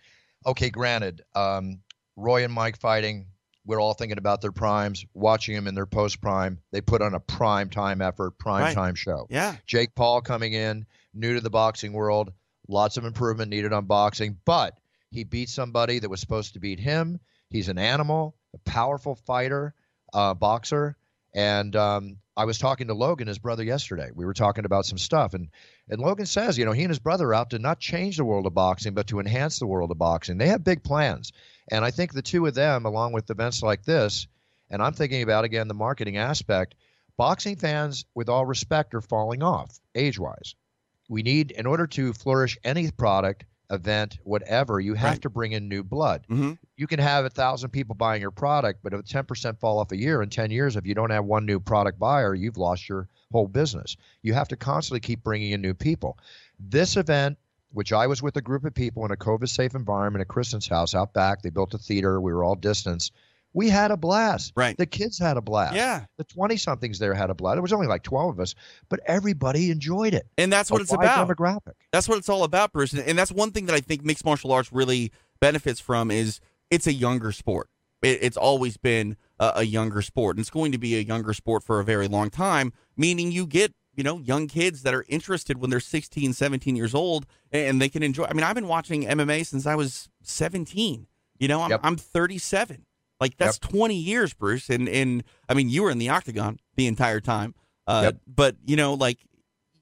[0.45, 1.81] okay, granted, um,
[2.15, 3.25] Roy and Mike fighting.
[3.65, 6.59] We're all thinking about their primes, watching them in their post prime.
[6.71, 8.73] They put on a prime time effort, prime Right.
[8.75, 9.27] time show.
[9.29, 9.55] Yeah.
[9.67, 12.31] Jake Paul coming in, new to the boxing world,
[12.67, 14.77] lots of improvement needed on boxing, but
[15.11, 17.19] he beat somebody that was supposed to beat him.
[17.49, 19.73] He's an animal, a powerful fighter,
[20.13, 20.95] uh, boxer.
[21.33, 24.09] And um, I was talking to Logan, his brother, yesterday.
[24.13, 25.49] We were talking about some stuff, and
[25.87, 28.25] and Logan says, you know, he and his brother are out to not change the
[28.25, 30.37] world of boxing, but to enhance the world of boxing.
[30.39, 31.31] They have big plans,
[31.71, 34.27] and I think the two of them, along with events like this,
[34.69, 36.75] and I'm thinking about again the marketing aspect.
[37.17, 40.55] Boxing fans, with all respect, are falling off age-wise.
[41.09, 45.21] We need, in order to flourish any product, event, whatever, you have Right.
[45.23, 48.79] to bring in new blood hmm you can have a thousand people buying your product,
[48.81, 51.45] but if 10% fall off a year in 10 years, if you don't have one
[51.45, 53.97] new product buyer, you've lost your whole business.
[54.21, 56.17] You have to constantly keep bringing in new people.
[56.57, 57.37] This event,
[57.71, 60.67] which I was with a group of people in a COVID safe environment at Kristen's
[60.67, 63.13] house out back, they built a theater, we were all distanced.
[63.53, 64.53] We had a blast.
[64.55, 64.77] Right.
[64.77, 65.75] The kids had a blast.
[65.75, 66.05] Yeah.
[66.17, 67.57] The 20 somethings there had a blast.
[67.57, 68.53] It was only like 12 of us,
[68.89, 70.27] but everybody enjoyed it.
[70.37, 71.27] And that's what A it's about.
[71.27, 71.73] Demographic.
[71.91, 72.93] That's what it's all about, Bruce.
[72.93, 76.39] And- And that's one thing that I think mixed martial arts really benefits from is
[76.69, 77.69] it's a younger sport.
[78.03, 81.33] It, it's always been a, a younger sport, and it's going to be a younger
[81.33, 82.71] sport for a very long time.
[82.95, 86.95] Meaning, you get you know, young kids that are interested when they're 16, 17 years
[86.95, 88.23] old and they can enjoy.
[88.23, 91.05] I mean, I've been watching MMA since I was 17.
[91.37, 91.81] You know, I'm, Yep.
[91.83, 92.85] I'm 37.
[93.19, 94.69] Like that's 20 years, Bruce.
[94.69, 97.55] And, and I mean, you were in the octagon the entire time.
[97.87, 98.21] Uh, Yep.
[98.25, 99.19] But, you know, like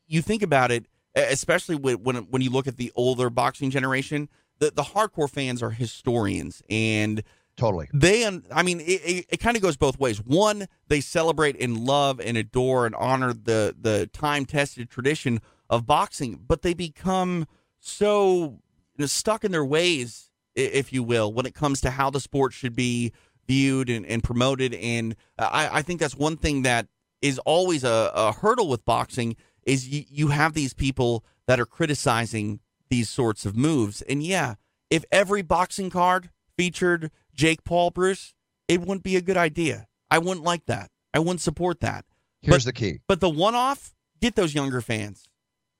[0.08, 4.30] you think about it, especially when, when, when you look at the older boxing generation,
[4.58, 7.22] the, the hardcore fans are historians and
[7.58, 7.90] Totally.
[7.92, 10.24] they i mean it, it, it kind of goes both ways.
[10.24, 15.86] One they celebrate and love and adore and honor the the time tested tradition of
[15.86, 17.48] boxing but they become
[17.80, 18.60] so
[18.96, 22.20] you know, stuck in their ways if you will when it comes to how the
[22.20, 23.12] sport should be
[23.48, 24.74] viewed and, and promoted.
[24.74, 26.88] And I, I think that's one thing that
[27.22, 31.66] is always a, a hurdle with boxing is you, you have these people that are
[31.66, 34.02] criticizing these sorts of moves.
[34.04, 34.56] And yeah
[34.90, 38.34] if every boxing card featured Jake Paul, Bruce,
[38.68, 39.88] it wouldn't be a good idea.
[40.12, 40.90] I wouldn't like that.
[41.14, 42.04] I wouldn't support that.
[42.42, 43.00] Here's But- the key.
[43.08, 45.30] But the one off, get those younger fans.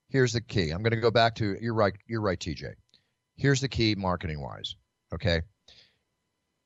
[0.08, 0.70] Here's the key.
[0.70, 1.94] I'm going to go back to you're right.
[2.06, 2.72] You're right, TJ.
[3.36, 4.74] Here's the key, marketing wise.
[5.12, 5.42] Okay.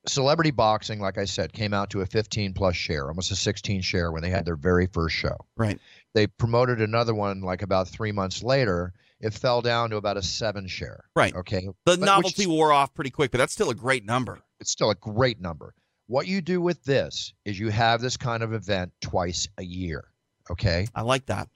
[0.06, 3.80] Celebrity boxing, like I said, came out to a 15 plus share, almost a 16
[3.82, 5.36] share when they had their very first show.
[5.56, 5.80] Right.
[6.14, 8.92] They promoted another one like about three months later.
[9.20, 11.04] It fell down to about a seven share.
[11.14, 11.34] Right.
[11.34, 11.66] Okay.
[11.66, 14.42] The But- novelty wore off pretty quick, but that's still a great number.
[14.62, 15.74] It's still a great number.
[16.06, 20.04] What you do with this is you have this kind of event twice a year.
[20.50, 20.86] Okay.
[20.94, 21.48] I like that.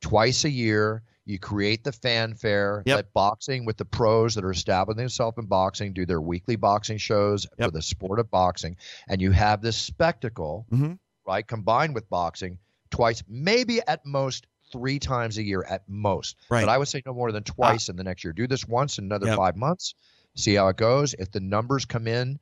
[0.00, 1.02] twice a year.
[1.24, 2.82] You create the fanfare.
[2.84, 2.96] Yep.
[2.96, 6.98] Let boxing with the pros that are establishing themselves in boxing do their weekly boxing
[6.98, 7.68] shows Yep.
[7.68, 8.76] for the sport of boxing,
[9.08, 10.98] and you have this spectacle, Mhm.
[11.26, 12.58] right, combined with boxing
[12.90, 16.36] twice, maybe at most three times a year at most.
[16.50, 16.60] Right.
[16.66, 18.34] But I would say no more than twice in the next year.
[18.34, 19.36] Do this once in another Yep.
[19.38, 19.94] five months.
[20.36, 21.14] See how it goes.
[21.18, 22.38] If the numbers come in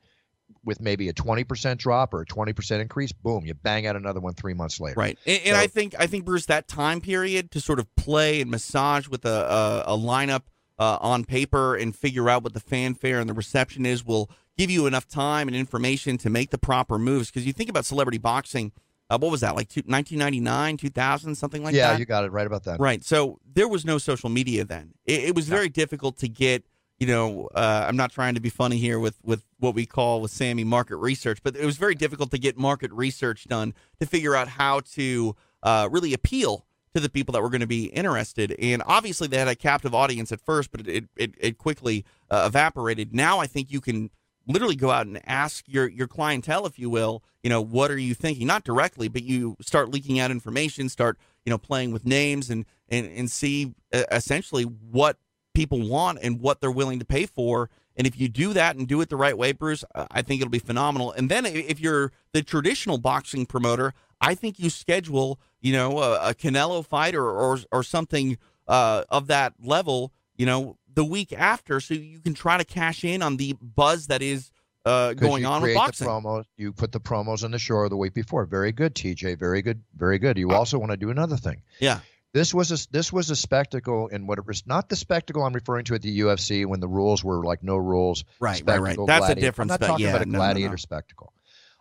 [0.65, 4.35] with maybe a 20% drop or a 20% increase, boom, you bang out another one
[4.35, 4.99] three months later.
[4.99, 5.19] Right.
[5.27, 8.41] And, and So- I think I think Bruce that time period to sort of play
[8.41, 10.43] and massage with a a, a lineup
[10.79, 14.71] uh, on paper and figure out what the fanfare and the reception is will give
[14.71, 17.31] you enough time and information to make the proper moves.
[17.31, 18.73] Because you think about celebrity boxing,
[19.11, 19.69] uh, what was that like?
[19.69, 21.93] Two, 1999, 2000, something like yeah, that.
[21.95, 22.81] Yeah, you got it right about that.
[22.81, 23.05] Right.
[23.05, 24.95] So there was no social media then.
[25.05, 26.65] It, it was very difficult to get.
[27.03, 30.21] You know, uh, I'm not trying to be funny here with with what we call
[30.21, 34.07] with Sammy market research, but it was very difficult to get market research done to
[34.07, 35.35] figure out how to
[35.65, 38.55] uh, really appeal to the people that were going to be interested.
[38.57, 42.45] And obviously, they had a captive audience at first, but it it, it quickly uh,
[42.47, 43.13] evaporated.
[43.13, 44.11] Now, I think you can
[44.47, 47.99] literally go out and ask your your clientele, if you will, you know, what are
[47.99, 48.47] you thinking?
[48.47, 52.65] Not directly, but you start leaking out information, start you know playing with names, and
[52.89, 55.17] and and see essentially what
[55.55, 57.71] people want and what they're willing to pay for.
[57.97, 60.41] And if you do that and do it the right way, Bruce, uh, I think
[60.41, 61.13] it'll be phenomenal.
[61.13, 66.31] And then if you're the traditional boxing promoter, I think you schedule, you know, a,
[66.31, 71.33] a Canelo fight or or, or something uh, of that level, you know, the week
[71.33, 74.51] after, so you can try to cash in on the buzz that is
[74.85, 76.07] uh, going on with boxing.
[76.07, 78.45] The promos, you put the promos on the show the week before.
[78.47, 79.39] Very good, TJ.
[79.39, 79.83] Very good.
[79.97, 80.37] Very good.
[80.39, 81.63] You also want to do another thing.
[81.79, 82.01] Yeah.
[82.35, 85.53] This was a this was a spectacle in what it was not the spectacle I'm
[85.53, 88.25] referring to at the UFC when the rules were like no rules.
[88.41, 88.97] Right, right, right.
[89.07, 89.41] That's a gladiator.
[89.41, 90.45] difference, I'm not talking yeah, about a no, no, no.
[90.45, 91.33] gladiator spectacle.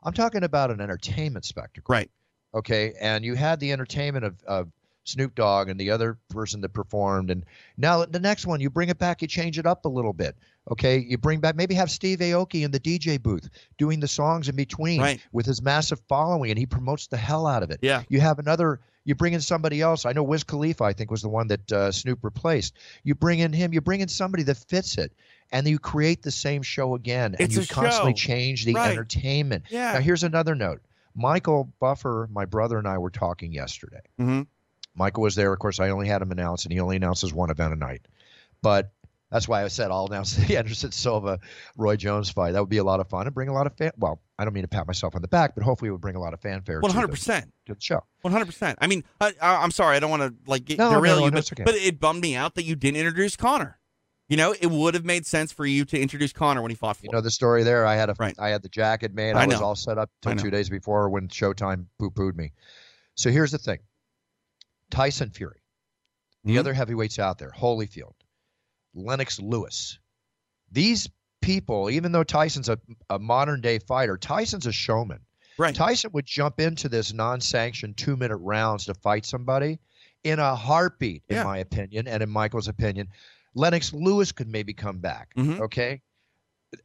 [0.04, 1.94] I'm talking about an entertainment spectacle.
[1.94, 2.12] Right.
[2.54, 4.70] Okay, and you had the entertainment of, of
[5.04, 7.44] Snoop Dogg and the other person that performed, and
[7.78, 10.36] now the next one you bring it back, you change it up a little bit.
[10.72, 14.48] Okay, you bring back maybe have Steve Aoki in the DJ booth doing the songs
[14.48, 15.20] in between Right.
[15.32, 17.80] with his massive following, and he promotes the hell out of it.
[17.82, 18.04] Yeah.
[18.10, 18.80] You have another.
[19.04, 20.06] You bring in somebody else.
[20.06, 20.84] I know Wiz Khalifa.
[20.84, 22.76] I think was the one that uh, Snoop replaced.
[23.04, 23.74] You bring in him.
[23.74, 25.12] You bring in somebody that fits it,
[25.52, 27.34] and you create the same show again.
[27.40, 28.28] and It's you constantly show.
[28.28, 28.92] change the Right.
[28.92, 29.64] entertainment.
[29.72, 29.94] Yeah.
[29.94, 30.82] Now here's another note.
[31.16, 34.02] Michael Buffer, my brother, and I were talking yesterday.
[34.20, 34.46] Mhm.
[34.96, 35.52] Michael was there.
[35.54, 38.02] Of course, I only had him announce, and he only announces one event a night.
[38.62, 38.92] But
[39.32, 41.40] that's why I said I'll announce the Anderson Silva
[41.78, 42.52] Roy Jones fight.
[42.52, 43.92] That would be a lot of fun and bring a lot of fan.
[43.98, 46.16] Well, I don't mean to pat myself on the back, but hopefully it would bring
[46.16, 46.82] a lot of fanfare.
[46.82, 47.52] One hundred percent.
[47.68, 48.04] to the show.
[48.22, 48.78] One hundred percent.
[48.82, 51.32] I mean, I, I'm sorry, I don't want to like get, No, derail no, you,
[51.32, 51.64] no, but, okay.
[51.64, 53.78] but it bummed me out that you didn't introduce Conor.
[54.28, 56.96] You know, it would have made sense for you to introduce Conor when he fought
[56.96, 57.06] for.
[57.06, 57.86] You know the story there.
[57.86, 58.34] I had a, Right.
[58.40, 59.36] I had the jacket made.
[59.36, 62.54] I I, was all set up till two days before when Showtime poo pooed me.
[63.16, 63.80] So here's the thing:
[64.92, 65.62] Tyson Fury,
[66.44, 66.60] the Mhm.
[66.60, 68.14] other heavyweights out there, Holyfield,
[68.94, 69.98] Lennox Lewis.
[70.72, 71.10] These
[71.42, 75.26] people, even though Tyson's a, a modern day fighter, Tyson's a showman.
[75.58, 75.76] right.
[75.76, 79.80] Tyson would jump into this non-sanctioned two-minute rounds to fight somebody
[80.24, 81.44] in a heartbeat, in Yeah.
[81.44, 83.08] my opinion, and in Michael's opinion.
[83.54, 85.34] Lennox Lewis could maybe come back.
[85.36, 85.60] Mhm.
[85.62, 86.02] Okay,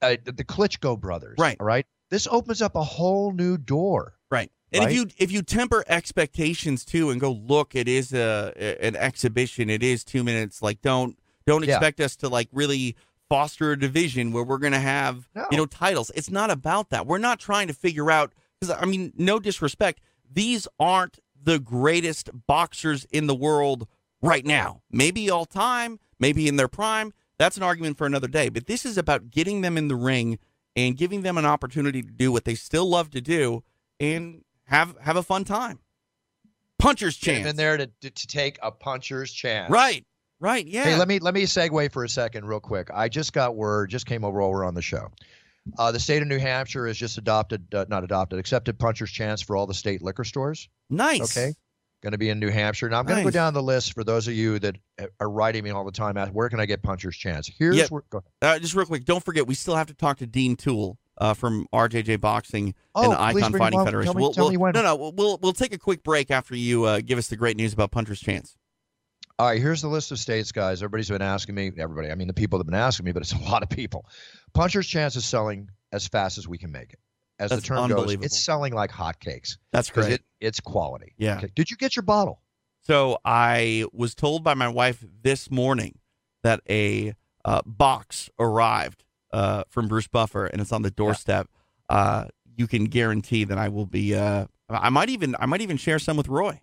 [0.02, 1.36] uh, the Klitschko brothers.
[1.38, 1.56] Right.
[1.60, 1.86] All right.
[2.10, 4.14] This opens up a whole new door.
[4.30, 4.50] Right.
[4.76, 4.90] And right?
[4.92, 9.68] if you if you temper expectations too, and go look, it is a an exhibition.
[9.70, 10.62] It is two minutes.
[10.62, 11.74] Like don't don't Yeah.
[11.74, 12.96] expect us to like really
[13.28, 15.46] foster a division where we're going to have No.
[15.50, 16.10] you know titles.
[16.14, 17.06] It's not about that.
[17.06, 20.00] We're not trying to figure out because I mean, no disrespect,
[20.32, 23.86] these aren't the greatest boxers in the world
[24.22, 24.82] right now.
[24.90, 27.12] Maybe all time, maybe in their prime.
[27.38, 28.48] That's an argument for another day.
[28.48, 30.38] But this is about getting them in the ring
[30.74, 33.62] and giving them an opportunity to do what they still love to do
[34.00, 35.78] and have have a fun time.
[36.78, 37.46] Puncher's Get chance.
[37.48, 39.70] in there to, to, to take a puncher's chance.
[39.70, 40.04] Right.
[40.38, 40.66] Right.
[40.66, 40.84] Yeah.
[40.84, 42.90] Hey, let me let me segue for a second, real quick.
[42.92, 45.10] I just got word, just came over while we're on the show.
[45.78, 49.40] Uh, the state of New Hampshire has just adopted, uh, not adopted, accepted puncher's chance
[49.42, 50.68] for all the state liquor stores.
[50.90, 51.36] nice.
[51.36, 51.54] Okay.
[52.02, 52.88] Going to be in New Hampshire.
[52.90, 54.76] Now I'm going to go down the list for those of you that
[55.18, 56.18] are writing me all the time.
[56.18, 57.50] Ask, where can I get puncher's chance?
[57.58, 57.90] Here's Yep.
[57.90, 58.02] where.
[58.10, 60.98] Go, Uh, just real quick, don't forget we still have to talk to Dean Toole
[61.18, 63.84] uh, from RJJ Boxing Oh, and the Icon Fighting on.
[63.86, 64.16] Federation.
[64.16, 64.72] Me- we'll, tell we'll-.
[64.72, 67.36] No, no, we'll- we'll we'll take a quick break after you uh, give us the
[67.36, 68.56] great news about Puncher's Chance.
[69.38, 70.82] All right, here's the list of states, guys.
[70.82, 71.70] Everybody's been asking me.
[71.78, 73.68] Everybody, I mean, the people that have been asking me, but it's a lot of
[73.68, 74.06] people.
[74.54, 76.98] Puncher's Chance is selling as fast as we can make it.
[77.38, 80.10] As That's the term goes, it's selling like hotcakes That's great.
[80.12, 81.12] it, it's quality.
[81.18, 81.36] Yeah.
[81.36, 81.50] Okay.
[81.54, 82.40] Did you get your bottle?
[82.84, 85.98] So I was told by my wife this morning
[86.44, 91.48] that a uh, box arrived uh, from Bruce Buffer, and it's on the doorstep.
[91.88, 94.14] Uh, you can guarantee that I will be.
[94.14, 95.36] Uh, I might even.
[95.38, 96.60] I might even share some with Roy.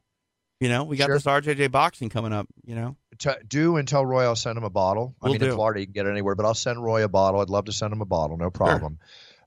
[0.60, 1.16] You know, we got Sure.
[1.16, 2.48] this RJJ boxing coming up.
[2.64, 5.16] You know, T- do and tell Roy I'll send him a bottle.
[5.22, 5.48] I Will mean, do.
[5.50, 7.42] in Florida you can get it anywhere, but I'll send Roy a bottle.
[7.42, 9.00] I'd love to send him a bottle, no problem.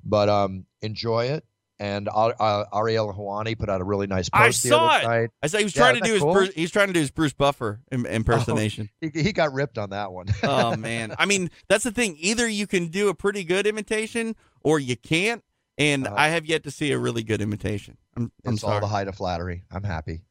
[0.04, 1.44] But um, enjoy it.
[1.78, 5.04] And uh, uh, Ariel Helwani put out a really nice I post the saw other
[5.04, 5.08] it.
[5.08, 5.30] night.
[5.42, 6.22] I said he was Yeah, trying to do his.
[6.22, 6.32] cool?
[6.32, 8.88] Bruce, he's trying to do his Bruce Buffer Im- impersonation.
[9.00, 10.26] He, he got ripped on that one.
[10.42, 12.16] oh man, I mean that's the thing.
[12.18, 15.42] Either you can do a pretty good imitation, or you can't.
[15.78, 16.16] And Uh-huh.
[16.16, 17.98] I have yet to see a really good imitation.
[18.16, 19.64] I'm, I'm it's all the height of flattery.
[19.70, 20.22] I'm happy.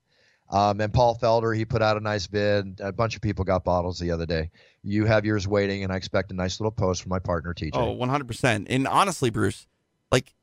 [0.50, 2.80] Um, and Paul Felder, he put out a nice vid.
[2.80, 4.50] A bunch of people got bottles the other day.
[4.84, 7.72] You have yours waiting, and I expect a nice little post from my partner TJ.
[7.74, 8.68] Oh, 100 percent.
[8.70, 9.68] And honestly, Bruce,
[10.12, 10.34] like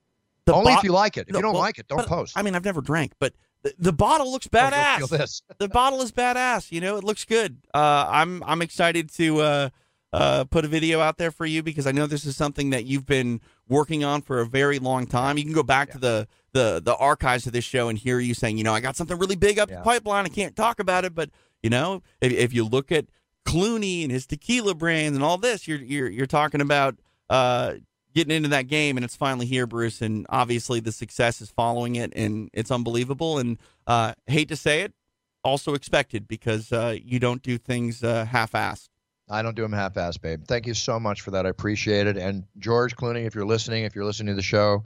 [0.46, 1.26] the Only bo- if you like it.
[1.28, 2.36] If No, you don't well, like it, don't but, post.
[2.36, 5.08] I mean, I've never drank, but the, the bottle looks badass.
[5.08, 5.42] This.
[5.58, 6.72] the bottle is badass.
[6.72, 7.58] You know, it looks good.
[7.72, 9.68] Uh, I'm I'm excited to uh,
[10.12, 12.84] uh, put a video out there for you because I know this is something that
[12.86, 15.38] you've been working on for a very long time.
[15.38, 18.34] You can go back to the the the archives of this show and hear you
[18.34, 19.76] saying, you know, I got something really big up Yeah.
[19.78, 20.26] the pipeline.
[20.26, 21.30] I can't talk about it, but
[21.62, 23.06] you know, if, if you look at
[23.46, 26.96] Clooney and his tequila brands and all this, you're you're you're talking about
[27.30, 27.74] uh,
[28.14, 30.02] getting into that game, and it's finally here, Bruce.
[30.02, 33.38] And obviously, the success is following it, and it's unbelievable.
[33.38, 34.92] And uh, hate to say it,
[35.44, 38.88] also expected because uh, you don't do things uh, half-assed.
[39.30, 40.44] I don't do them half-assed, babe.
[40.46, 41.46] Thank you so much for that.
[41.46, 42.16] I appreciate it.
[42.16, 44.84] And George Clooney, if you're listening, if you're listening to the show,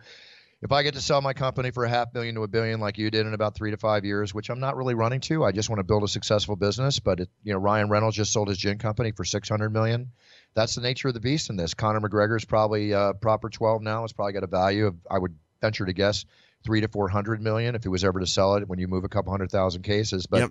[0.62, 2.96] if I get to sell my company for a half million to a billion like
[2.96, 5.52] you did in about three to five years, which I'm not really running to, I
[5.52, 6.98] just want to build a successful business.
[6.98, 10.12] But it, you know, Ryan Reynolds just sold his gin company for 600 million.
[10.57, 11.75] That's the nature of the beast in this.
[11.75, 14.03] Conor McGregor is probably uh, proper 12 now.
[14.05, 16.25] It's probably got a value of, I would venture to guess,
[16.64, 19.09] three to 400 million if he was ever to sell it when you move a
[19.09, 20.27] couple hundred thousand cases.
[20.27, 20.51] But Yep.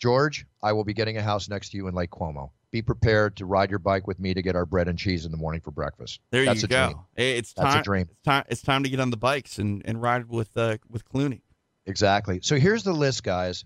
[0.00, 2.52] George, I will be getting a house next to you in Lake Como.
[2.72, 5.30] Be prepared to ride your bike with me to get our bread and cheese in
[5.30, 6.20] the morning for breakfast.
[6.32, 6.86] There That's you a go.
[6.86, 6.98] dream.
[7.14, 7.82] It's That's a time.
[7.84, 8.08] dream.
[8.10, 8.44] It's time.
[8.48, 11.42] It's time to get on the bikes and, and ride with uh, with Clooney.
[11.86, 12.40] Exactly.
[12.42, 13.64] So here's the list, guys.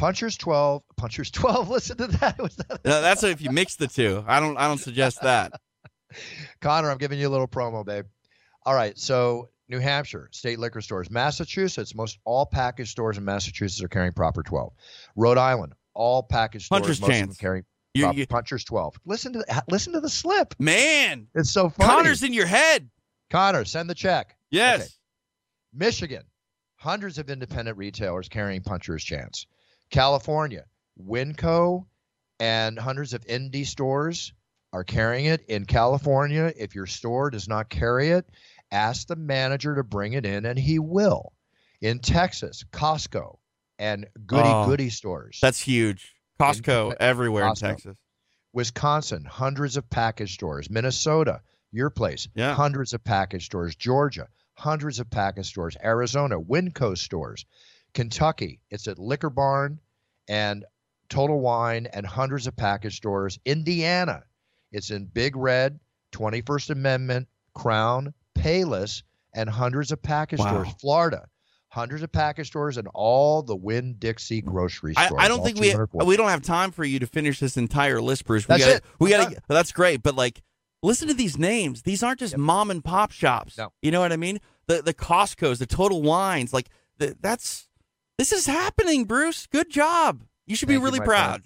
[0.00, 0.82] Punchers 12.
[0.96, 1.68] Punchers 12.
[1.70, 2.38] Listen to that.
[2.38, 4.24] Was that No, that's if you mix the two.
[4.26, 4.56] I don't.
[4.56, 5.52] I don't suggest that.
[6.62, 8.06] Conor, I'm giving you a little promo, babe.
[8.64, 8.98] All right.
[8.98, 11.10] So New Hampshire, state liquor stores.
[11.10, 14.72] Massachusetts, most all package stores in Massachusetts are carrying proper 12.
[15.16, 17.36] Rhode Island, all package stores Puncher's most chance.
[17.36, 18.96] carrying You, you, Punchers 12.
[19.04, 20.54] Listen to the, listen to the slip.
[20.58, 21.92] man, It's so funny.
[21.92, 22.88] Conor's in your head.
[23.28, 24.34] Conor, send the check.
[24.50, 24.80] Yes.
[24.80, 24.88] Okay.
[25.74, 26.22] Michigan,
[26.76, 29.46] hundreds of independent retailers carrying Puncher's Chance.
[29.90, 30.64] California,
[31.02, 31.86] Winco
[32.38, 34.32] and hundreds of indie stores
[34.72, 35.44] are carrying it.
[35.48, 38.24] In California, if your store does not carry it,
[38.70, 41.32] ask the manager to bring it in and he will.
[41.80, 43.38] In Texas, Costco
[43.78, 45.38] and goody Oh, goody stores.
[45.42, 46.14] That's huge.
[46.38, 47.62] Costco In- everywhere Costco.
[47.62, 47.96] in Texas.
[48.52, 50.68] Wisconsin, hundreds of package stores.
[50.70, 51.40] Minnesota,
[51.72, 52.54] your place, Yeah.
[52.54, 53.74] hundreds of package stores.
[53.76, 55.76] Georgia, hundreds of package stores.
[55.82, 57.46] Arizona, Winco stores.
[57.94, 59.80] Kentucky, it's at Liquor Barn
[60.28, 60.64] and
[61.08, 63.38] Total Wine and hundreds of package stores.
[63.44, 64.22] Indiana,
[64.72, 65.80] it's in Big Red,
[66.12, 69.02] 21st Amendment, Crown, Payless,
[69.34, 70.62] and hundreds of package Wow.
[70.62, 70.68] stores.
[70.80, 71.26] Florida,
[71.68, 75.20] hundreds of package stores and all the Winn Dixie grocery I, stores.
[75.22, 76.06] I don't think we 240.
[76.06, 78.46] we don't have time for you to finish this entire list, Bruce.
[78.48, 78.84] We That's gotta, it.
[78.98, 79.40] We got to.
[79.48, 80.42] That's great, but like,
[80.82, 81.82] listen to these names.
[81.82, 83.58] These aren't just mom and pop shops.
[83.58, 83.72] No.
[83.82, 84.40] You know what I mean?
[84.66, 87.68] The the Costco's, the Total Wines, like the, that's
[88.20, 89.46] This is happening, Bruce.
[89.46, 90.20] Good job.
[90.46, 91.28] You should Thank be really my proud.
[91.30, 91.44] friend.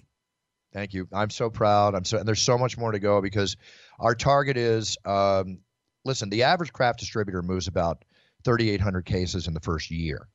[0.73, 1.07] Thank you.
[1.13, 1.95] I'm so proud.
[1.95, 3.55] I'm so, and there's so much more to go because
[3.97, 5.59] our target is, um,
[6.03, 8.03] listen, the average craft distributor moves about
[8.43, 10.27] 3,800 cases in the first year.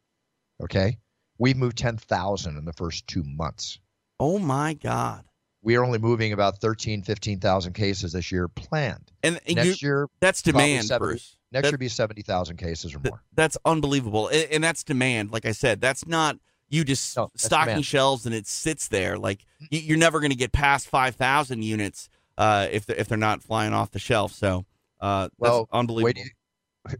[0.63, 0.97] Okay,
[1.37, 3.79] we've moved 10,000 in the first two months.
[4.19, 5.27] Oh my God.
[5.61, 9.13] We are only moving about 13, 15,000 cases this year planned.
[9.23, 11.37] And, and you, Next year, that's demand, 70 Bruce.
[11.53, 13.23] Next That- year be 70,000 cases or more.
[13.35, 15.31] that's unbelievable, and, that's demand.
[15.33, 17.87] Like I said, that's not you just No, stocking demand.
[17.87, 19.19] shelves and it sits there.
[19.19, 22.09] Like you're never going to get past five thousand units
[22.39, 24.33] uh, if they're, if they're not flying off the shelf.
[24.33, 24.65] So
[25.01, 26.23] uh, that's Well, unbelievable.
[26.23, 26.33] Wait,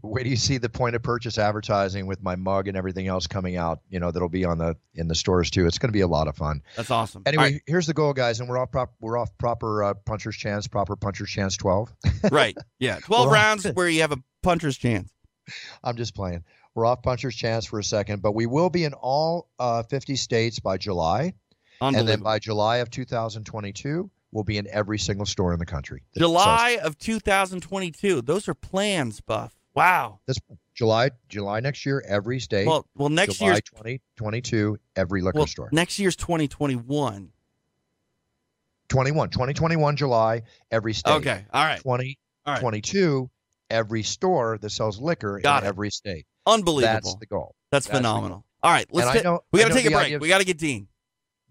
[0.03, 3.27] wait do you see the point of purchase advertising with my mug and everything else
[3.27, 3.79] coming out?
[3.89, 5.65] You know that'll be on the in the stores too.
[5.65, 6.61] It's going to be a lot of fun.
[6.75, 7.23] that's awesome.
[7.25, 10.35] Anyway, right, here's the goal, guys, and we're off prop, we're off proper uh, puncher's
[10.37, 11.91] chance, proper puncher's chance twelve.
[12.31, 12.55] right?
[12.79, 15.11] Yeah, twelve We're on- rounds where you have a puncher's chance.
[15.83, 16.43] I'm just playing.
[16.75, 20.15] We're off puncher's chance for a second, but we will be in all uh, 50
[20.15, 21.33] states by July,
[21.81, 26.03] and then by July of 2022, we'll be in every single store in the country.
[26.13, 28.21] So July of 2022.
[28.21, 29.53] Those are plans, Buff.
[29.73, 30.19] Wow.
[30.27, 30.37] this
[30.73, 32.67] July, July next year, every state.
[32.67, 35.69] Well, well, next July year's 2022, every liquor well, store.
[35.71, 37.31] next year's 2021.
[38.89, 41.11] 21, 2021 July, every state.
[41.13, 41.45] Okay.
[41.53, 41.77] All right.
[41.77, 43.29] 2022,
[43.69, 45.69] every store that sells liquor Got in it.
[45.69, 46.25] every state.
[46.45, 46.93] Unbelievable.
[46.93, 47.55] That's the goal.
[47.71, 48.45] That's That's phenomenal.
[48.63, 49.07] All right, let's.
[49.09, 50.13] And I ta- know- we got to take a break.
[50.13, 50.87] of- We got to get Dean.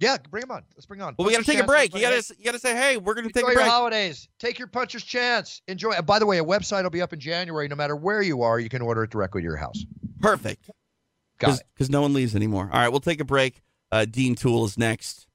[0.00, 0.62] Yeah, bring him on.
[0.74, 1.14] Let's bring 'em on.
[1.18, 1.94] Well, we got to take a break.
[1.94, 3.60] You got to You got to say, hey, we're going to take Enjoy a your
[3.60, 3.70] break.
[3.70, 4.28] holidays.
[4.38, 5.60] Take your puncher's chance.
[5.68, 5.92] Enjoy.
[5.92, 7.68] And by the way, a website will be up in January.
[7.68, 9.84] No matter where you are, you can order it directly to your house.
[10.20, 10.70] Perfect.
[11.38, 11.66] Got it.
[11.74, 12.68] Because no one leaves anymore.
[12.72, 13.60] All right, we'll take a break.
[13.92, 15.26] Uh, Dean Toole is next.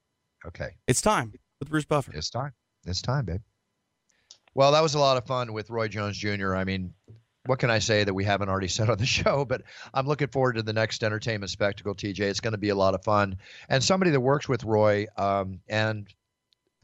[0.46, 0.72] Okay.
[0.88, 2.12] It's time with Bruce Buffer.
[2.14, 2.52] It's time.
[2.86, 3.42] It's time, babe.
[4.56, 6.56] Well, that was a lot of fun with Roy Jones Jr.
[6.56, 6.94] I mean,
[7.46, 9.46] what can I say that we haven't already said on the show?
[9.46, 9.62] But
[9.94, 12.20] I'm looking forward to the next entertainment spectacle, TJ.
[12.22, 13.38] It's going to be a lot of fun.
[13.70, 16.08] And somebody that works with Roy um, and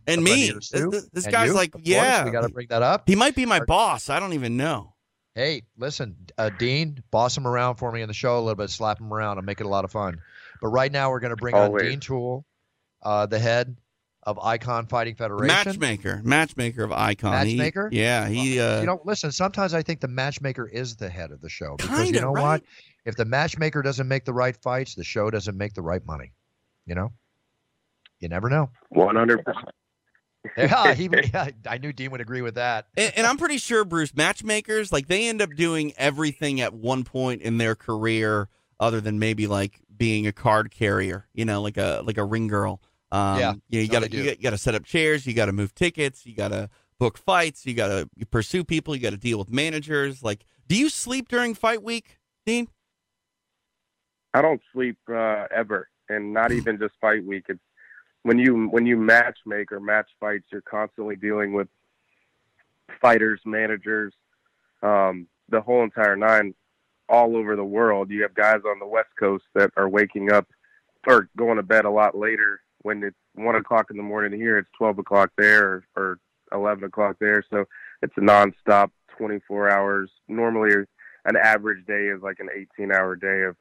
[0.07, 0.51] And me.
[0.51, 2.25] This, Sue, this- this and guy's you, like, of course, yeah.
[2.25, 3.03] we got to bring that up.
[3.07, 4.09] he might be my boss.
[4.09, 4.93] I don't even know.
[5.33, 8.69] Hey, listen, uh, Dean, boss him around for me in the show a little bit,
[8.69, 10.19] slap him around, and make it a lot of fun.
[10.61, 11.83] But right now, we're going to bring Always.
[11.83, 12.45] on Dean Toole,
[13.01, 13.77] uh, the head
[14.23, 15.47] of Icon Fighting Federation.
[15.47, 16.21] Matchmaker.
[16.23, 17.45] Matchmaker of Icon.
[17.47, 17.89] He- Matchmaker?
[17.91, 18.27] yeah.
[18.27, 18.59] He.
[18.59, 19.31] Uh, you know, listen.
[19.31, 22.33] Sometimes I think the matchmaker is the head of the show because you Kinda, know
[22.33, 22.41] right?
[22.43, 22.63] what?
[23.05, 26.33] If the matchmaker doesn't make the right fights, the show doesn't make the right money.
[26.85, 27.11] You know,
[28.19, 28.69] you never know.
[28.89, 29.69] One hundred percent.
[30.57, 32.87] Yeah, he, yeah, I knew Dean would agree with that.
[32.97, 37.03] and, and I'm pretty sure Bruce matchmakers like they end up doing everything at one
[37.03, 41.27] point in their career, other than maybe like being a card carrier.
[41.33, 42.81] You know, like a like a ring girl.
[43.11, 45.51] Um, Yeah, you, know, you gotta you, got- you gotta set up chairs, you gotta
[45.51, 46.69] move tickets, you gotta
[46.99, 50.23] book fights, you gotta pursue people, you gotta deal with managers.
[50.23, 52.67] Like, do you sleep during fight week, Dean?
[54.33, 57.45] I don't sleep uh, ever, and not even just fight week.
[57.49, 57.59] It's
[58.23, 61.67] when you when you match make or match fights, you're constantly dealing with
[63.01, 64.13] fighters, managers,
[64.83, 66.53] um, the whole entire nine,
[67.09, 68.09] all over the world.
[68.09, 70.47] You have guys on the West Coast that are waking up
[71.07, 74.57] or going to bed a lot later when it's one o'clock in the morning here.
[74.57, 76.19] It's twelve o'clock there or, or
[76.53, 77.43] eleven o'clock there.
[77.49, 77.65] So
[78.01, 80.09] it's a nonstop, twenty four hours.
[80.27, 80.85] Normally,
[81.25, 83.55] an average day is like an eighteen hour day of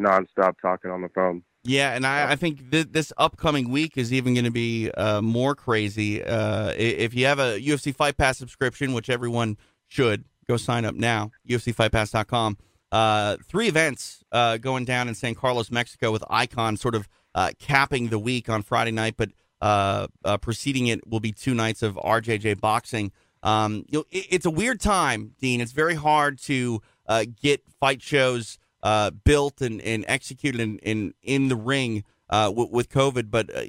[0.00, 1.42] nonstop talking on the phone.
[1.62, 5.20] Yeah, and I, I think th- this upcoming week is even going to be uh,
[5.20, 6.24] more crazy.
[6.24, 10.94] Uh, if you have a UFC Fight Pass subscription, which everyone should, go sign up
[10.94, 12.56] now, UFCFightPass.com.
[12.90, 17.50] Uh, three events uh, going down in San Carlos, Mexico, with Icon sort of uh,
[17.58, 21.82] capping the week on Friday night, but uh, uh, preceding it will be two nights
[21.82, 23.12] of RJJ boxing.
[23.42, 25.60] Um, you know, it, it's a weird time, Dean.
[25.60, 31.14] It's very hard to uh, get fight shows uh, built and, and executed in, in,
[31.22, 33.30] in the ring uh, w- with COVID.
[33.30, 33.62] But uh,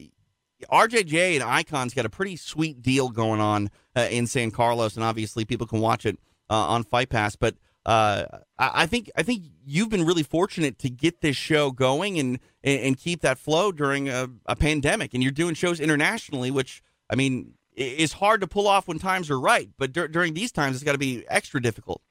[0.72, 5.04] RJJ and Icon's got a pretty sweet deal going on uh, in San Carlos, and
[5.04, 6.18] obviously people can watch it
[6.50, 7.36] uh, on Fight Pass.
[7.36, 8.24] But uh,
[8.58, 12.40] I, I think I think you've been really fortunate to get this show going and
[12.64, 15.14] and, and keep that flow during a, a pandemic.
[15.14, 19.30] And you're doing shows internationally, which I mean is hard to pull off when times
[19.30, 19.70] are right.
[19.78, 22.02] But dur- during these times, it's got to be extra difficult.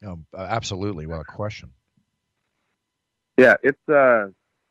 [0.00, 1.70] No, uh, absolutely, without question.
[3.38, 4.28] Yeah, it's uh,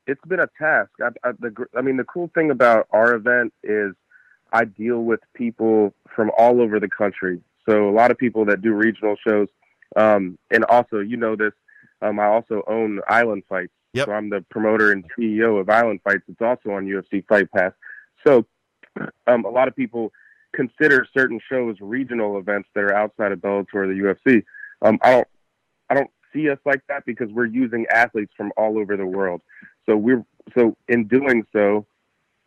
[0.07, 0.89] it's been a task.
[1.01, 3.93] I, I, the, I mean, the cool thing about our event is
[4.51, 7.41] I deal with people from all over the country.
[7.67, 9.47] So a lot of people that do regional shows,
[9.95, 11.53] um, and also, you know this,
[12.01, 13.73] um, I also own Island Fights.
[13.93, 14.07] Yep.
[14.07, 16.23] So I'm the promoter and CEO of Island Fights.
[16.27, 17.73] It's also on UFC Fight Pass.
[18.25, 18.45] So
[19.27, 20.11] um, a lot of people
[20.53, 24.43] consider certain shows regional events that are outside of Bellator or the UFC.
[24.81, 25.27] Um, I don't,
[25.89, 29.41] I don't see us like that because we're using athletes from all over the world.
[29.85, 30.25] So we're
[30.57, 31.85] so in doing so,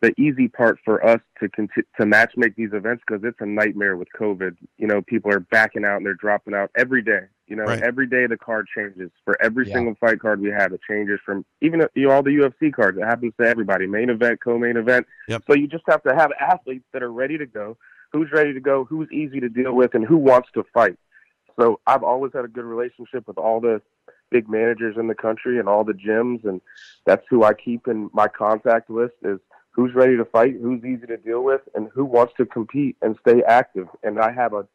[0.01, 3.45] the easy part for us to conti- to match make these events because it's a
[3.45, 4.55] nightmare with COVID.
[4.77, 7.25] You know, people are backing out and they're dropping out every day.
[7.47, 7.81] You know, Right.
[7.83, 9.11] every day the card changes.
[9.23, 9.75] For every Yeah.
[9.75, 12.97] single fight card we have, it changes from even you know all the UFC cards.
[12.97, 13.85] It happens to everybody.
[13.85, 15.05] Main event, co-main event.
[15.27, 15.43] Yep.
[15.47, 17.77] So you just have to have athletes that are ready to go.
[18.11, 18.85] Who's ready to go?
[18.85, 20.97] Who's easy to deal with, and who wants to fight.
[21.59, 23.81] So I've always had a good relationship with all the
[24.31, 26.61] big managers in the country and all the gyms, and
[27.05, 29.39] that's who I keep in my contact list is
[29.71, 33.17] who's ready to fight, who's easy to deal with, and who wants to compete and
[33.19, 33.87] stay active.
[34.03, 34.65] And I have a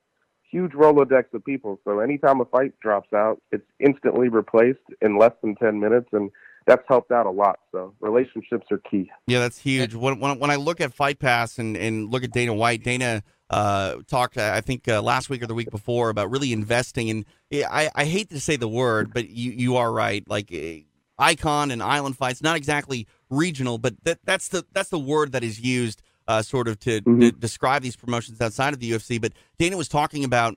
[0.51, 1.81] huge Rolodex of people.
[1.85, 6.09] So anytime a fight drops out, it's instantly replaced in less than 10 minutes.
[6.13, 6.31] And
[6.67, 7.61] that's helped out a lot.
[7.73, 9.11] So relationships are key.
[9.27, 9.95] Yeah, that's huge.
[9.95, 13.23] When, when, when I look at Fight Pass and, and look at Dana White, Dana
[13.49, 17.25] uh, talked, I think, uh, last week or the week before about really investing.
[17.51, 20.23] Yeah, I, I hate to say the word, but you, you are right.
[20.29, 20.85] Like uh,
[21.19, 25.45] icon and island fights, not exactly regional, but that, that's the that's the word that
[25.45, 27.21] is used uh, sort of to, Mhm.
[27.21, 29.19] to describe these promotions outside of the UFC.
[29.21, 30.53] But Dana was talking about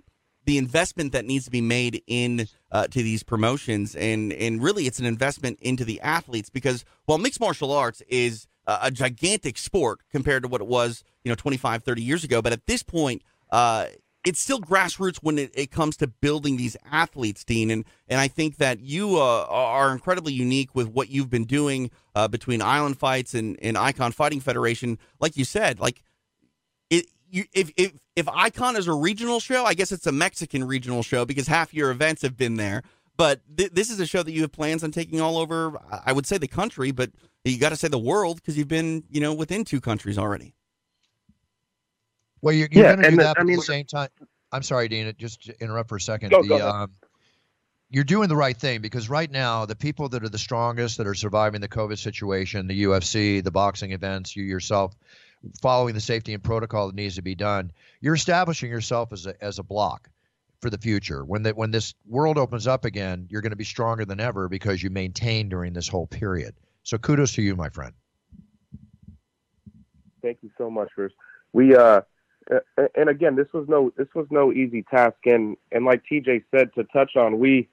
[0.46, 4.88] the investment that needs to be made in uh, to these promotions and and really
[4.88, 9.58] it's an investment into the athletes because while mixed martial arts is a, a gigantic
[9.58, 12.84] sport compared to what it was you know 25 30 years ago but at this
[12.84, 13.22] point
[13.52, 13.86] uh,
[14.24, 18.28] it's still grassroots when it, it comes to building these athletes dean and and i
[18.28, 22.98] think that you uh, are incredibly unique with what you've been doing uh, between island
[22.98, 26.04] fights and, and icon fighting federation like you said like
[26.90, 30.64] it you if if if Icon is a regional show, I guess it's a Mexican
[30.66, 32.84] regional show because half your events have been there.
[33.18, 35.80] But th- this is a show that you have plans on taking all over.
[36.06, 37.12] I- would say the country, but
[37.44, 40.54] you got to say the world because you've been you know within two countries already.
[42.44, 43.66] Well, you're, you're Yeah, going to do and the- that, I but mean- at the
[43.66, 44.10] same time.
[44.52, 45.14] I'm sorry, Dana.
[45.14, 46.30] Just to interrupt for a second.
[46.30, 46.68] Go- the, go ahead.
[46.70, 46.92] um,
[47.90, 51.08] you're doing the right thing because right now the people that are the strongest that
[51.08, 54.94] are surviving the COVID situation, the UFC, the boxing events, you yourself,
[55.62, 57.72] following the safety and protocol that needs to be done,
[58.02, 60.10] you're establishing yourself as a as a block
[60.62, 61.24] for the future.
[61.26, 64.50] When the, when this world opens up again, you're going to be stronger than ever
[64.50, 66.54] because you maintained during this whole period.
[66.84, 67.94] So kudos to you, my friend.
[70.22, 71.14] Thank you so much, Bruce.
[71.54, 72.04] We uh, a-
[72.96, 76.74] and again, this was no this was no easy task, and and like TJ said,
[76.76, 77.70] to touch on, we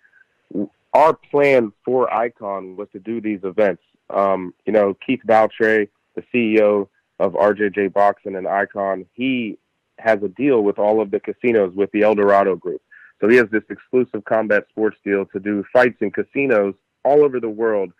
[0.93, 3.83] our plan for Icon was to do these events.
[4.11, 6.89] Um, you know, Keith Veltre, the CEO
[7.21, 9.59] of RJJ Boxing and Icon, he
[9.99, 12.83] has a deal with all of the casinos with the Eldorado Group.
[13.21, 17.39] So he has this exclusive combat sports deal to do fights in casinos all over
[17.39, 17.93] the world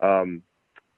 [0.00, 0.42] um,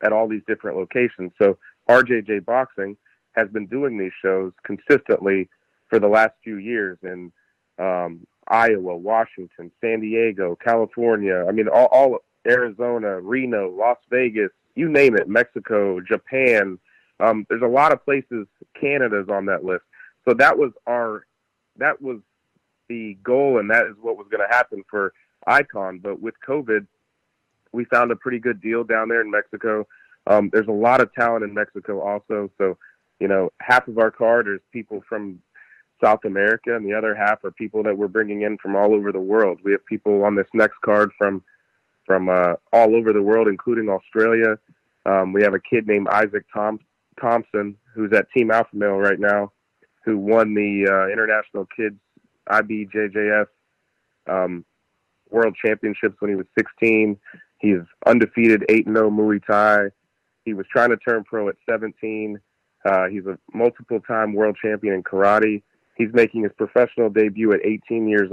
[0.03, 1.33] at all these different locations.
[1.41, 1.57] So
[1.89, 2.97] RJJ Boxing
[3.41, 5.49] has been doing these shows consistently
[5.89, 7.33] for the last few years in
[7.79, 11.47] um, Iowa, Washington, San Diego, California.
[11.49, 16.79] I mean, all, all Arizona, Reno, Las Vegas, you name it, Mexico, Japan.
[17.19, 18.47] Um, there's a lot of places.
[18.79, 19.85] Canada's on that list.
[20.29, 21.27] So that was our,
[21.77, 22.19] that was
[22.89, 25.13] the goal, and that is what was going to happen for
[25.47, 25.99] Icon.
[25.99, 26.87] But with COVID,
[27.73, 29.87] we found a pretty good deal down there in Mexico.
[30.27, 32.51] Um, there's a lot of talent in Mexico also.
[32.59, 32.77] So,
[33.21, 35.41] you know, half of our card is people from
[36.03, 39.13] South America, and the other half are people that we're bringing in from all over
[39.13, 39.61] the world.
[39.63, 41.43] We have people on this next card from
[42.07, 44.59] from uh, all over the world, including Australia.
[45.07, 46.81] Um, we have a kid named Isaac Tom-
[47.21, 49.53] Thompson who's at Team Alpha Male right now,
[50.05, 51.97] who won the uh, International Kids
[52.49, 53.47] IBJJF
[54.27, 54.65] um,
[55.31, 57.19] World Championships when he was 16.
[57.59, 59.91] He's undefeated 8 0 Muay Thai.
[60.45, 62.41] He was trying to turn pro at 17.
[62.85, 65.63] Uh, he's a multiple time world champion in karate.
[65.97, 68.31] He's making his professional debut at 18 years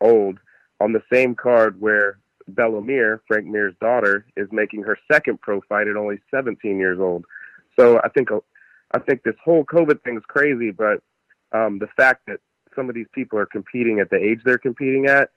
[0.00, 0.38] old
[0.80, 2.18] on the same card where
[2.48, 6.98] Bella Mir, Frank Mir's daughter, is making her second pro fight at only 17 years
[7.00, 7.24] old.
[7.78, 8.28] So I think
[8.92, 11.02] I think this whole COVID thing is crazy, but
[11.52, 12.40] um, the fact that
[12.74, 15.30] some of these people are competing at the age they're competing at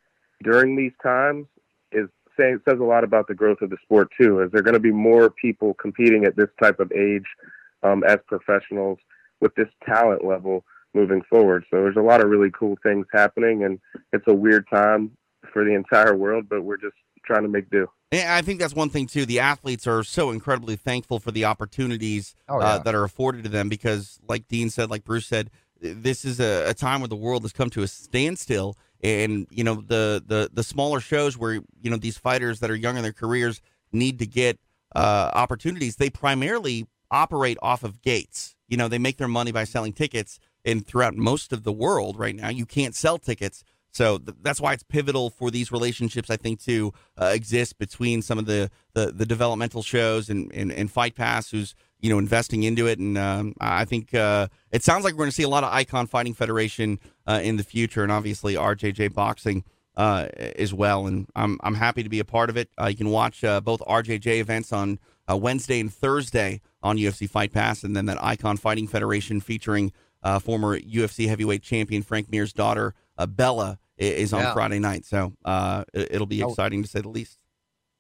[0.44, 1.48] during these times
[1.92, 2.08] is
[2.38, 4.42] saying says a lot about the growth of the sport too.
[4.42, 7.26] Is there going to be more people competing at this type of age
[7.84, 9.00] um, as professionals
[9.40, 10.64] with this talent level
[10.94, 11.66] moving forward?
[11.72, 13.80] So there's a lot of really cool things happening, and
[14.14, 15.12] it's a weird time
[15.52, 17.88] for the entire world, but we're just trying to make do.
[18.12, 19.26] And I think that's one thing too.
[19.26, 23.50] The athletes are so incredibly thankful for the opportunities Oh, uh, that are afforded to
[23.50, 27.16] them because, like Dean said, like Bruce said, this is a, a time where the
[27.16, 31.54] world has come to a standstill, and you know the the the smaller shows where
[31.54, 33.62] you know these fighters that are young in their careers
[33.92, 34.60] need to get
[34.96, 35.96] uh, opportunities.
[35.96, 38.56] They primarily operate off of gates.
[38.68, 42.18] You know, they make their money by selling tickets, and throughout most of the world
[42.18, 43.64] right now, you can't sell tickets.
[43.92, 48.22] So th- that's why it's pivotal for these relationships, I think, to uh, exist between
[48.22, 52.18] some of the, the, the developmental shows and, and, and Fight Pass, who's you know
[52.18, 53.00] investing into it.
[53.00, 55.72] And um, I think uh, it sounds like we're going to see a lot of
[55.72, 59.64] Icon Fighting Federation uh, in the future, and obviously RJJ Boxing
[59.96, 61.08] uh, as well.
[61.08, 62.70] And I'm I'm happy to be a part of it.
[62.80, 65.00] Uh, you can watch uh, both RJJ events on
[65.32, 69.92] uh, Wednesday and Thursday on UFC Fight Pass, and then that Icon Fighting Federation featuring
[70.42, 72.94] former UFC heavyweight champion Frank Mir's daughter
[73.28, 74.54] Bella is on Yeah.
[74.54, 75.06] Friday night.
[75.06, 77.38] So uh, it- it'll be How- exciting to say the least.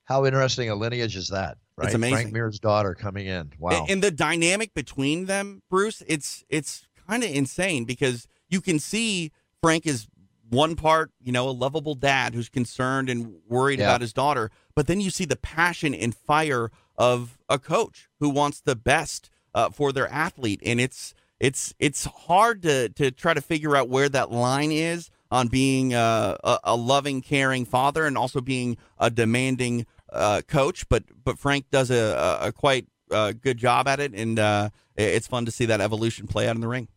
[0.05, 1.93] How interesting a lineage is that, right?
[1.93, 2.15] amazing.
[2.15, 3.53] Frank Mir's daughter coming in.
[3.59, 3.81] Wow.
[3.81, 8.79] And, and the dynamic between them, Bruce, it's it's kind of insane because you can
[8.79, 10.07] see Frank is
[10.49, 13.85] one part, you know, a lovable dad who's concerned and worried Yeah.
[13.89, 16.71] about his daughter, but then you see the passion and fire
[17.01, 22.05] of a coach who wants the best uh, for their athlete, and it's it's it's
[22.05, 26.59] hard to to try to figure out where that line is on being uh, a,
[26.65, 30.87] a loving, caring father and also being a demanding uh, coach.
[30.89, 35.25] But but Frank does a, a, quite uh, good job at it, and uh, it's
[35.25, 36.87] fun to see that evolution play out in the ring.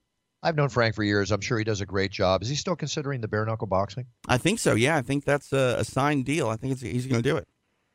[0.42, 1.30] I've known Frank for years.
[1.30, 2.42] I'm sure he does a great job.
[2.42, 4.04] Is he still considering the bare knuckle boxing?
[4.28, 4.74] I think so.
[4.74, 6.50] Yeah, I think that's a, a signed deal.
[6.50, 7.48] I think it's, he's going to do it.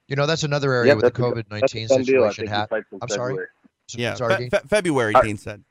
[0.09, 2.05] You know, that's another area with the that's a- COVID that's a 19 done deal.
[2.31, 2.47] Situation.
[2.47, 3.31] think Ha- I'm sorry.
[3.33, 3.47] February.
[3.95, 4.49] Yeah, Sorry, Fe- Dean?
[4.49, 5.13] Fe- February.
[5.23, 5.63] Dean said.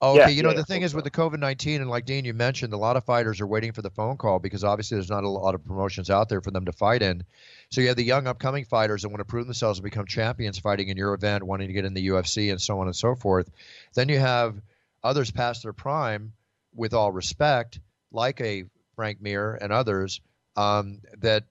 [0.00, 0.32] Oh, Yeah, okay.
[0.32, 2.34] You know, yeah, the thing hope is with the COVID 19, and like Dean, you
[2.34, 5.24] mentioned, a lot of fighters are waiting for the phone call because obviously there's not
[5.24, 7.24] a lot of promotions out there for them to fight in.
[7.70, 10.58] So you have the young upcoming fighters that want to prove themselves and become champions
[10.58, 13.14] fighting in your event, wanting to get in the UFC and so on and so
[13.14, 13.50] forth.
[13.94, 14.60] Then you have
[15.02, 16.32] others past their prime,
[16.74, 17.78] with all respect,
[18.12, 18.64] like a
[18.96, 20.20] Frank Mir and others,
[20.56, 21.44] um, that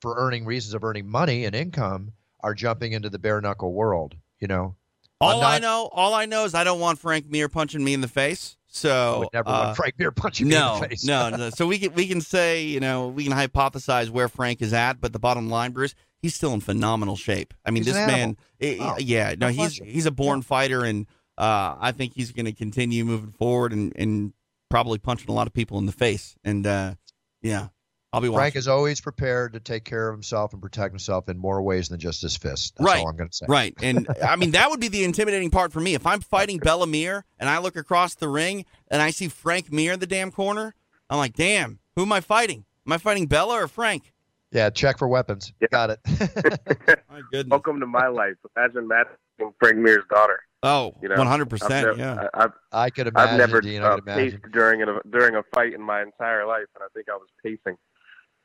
[0.00, 4.16] for earning reasons of earning money and income are jumping into the bare knuckle world.
[4.40, 4.76] You know,
[5.20, 8.00] All I know, all I know is I don't want Frank Mir punching me in
[8.00, 8.56] the face.
[8.58, 11.04] I So would never uh, want Frank Mir punching me in the face.
[11.04, 11.50] no, no.
[11.50, 15.00] So we can we can say you know we can hypothesize where Frank is at,
[15.00, 17.52] but the bottom line, Bruce, he's still in phenomenal shape.
[17.66, 18.36] I mean, He's this man, animal.
[18.60, 22.32] eh, Oh, yeah, no, no he's he's a born fighter, and uh, I think he's
[22.32, 24.32] going to continue moving forward and and
[24.70, 26.36] probably punching a lot of people in the face.
[26.44, 26.94] And uh,
[27.42, 27.68] yeah,
[28.12, 28.40] I'll be watching.
[28.40, 31.88] Frank is always prepared to take care of himself and protect himself in more ways
[31.88, 32.74] than just his fist.
[32.76, 33.00] That's Right.
[33.00, 33.46] all I'm going to say.
[33.48, 33.72] Right.
[33.82, 35.94] And I mean, that would be the intimidating part for me.
[35.94, 39.72] If I'm fighting Bella Mir and I look across the ring and I see Frank
[39.72, 40.74] Mir in the damn corner,
[41.08, 42.64] I'm like, damn, who am I fighting?
[42.86, 44.12] Am I fighting Bella or Frank?
[44.52, 45.52] Yeah, check for weapons.
[45.60, 45.68] Yeah.
[45.70, 46.00] Got it.
[47.08, 47.50] My goodness.
[47.50, 48.34] Welcome to my life.
[48.56, 50.40] Imagine matching Frank Mir's daughter.
[50.64, 51.62] Oh, You know, 100%.
[51.62, 52.26] I've never, yeah.
[52.34, 53.82] I, I've, I could imagine, I've never Dean.
[53.82, 54.40] uh, I could imagine.
[54.40, 57.28] paced during a during a fight in my entire life, and I think I was
[57.42, 57.78] pacing.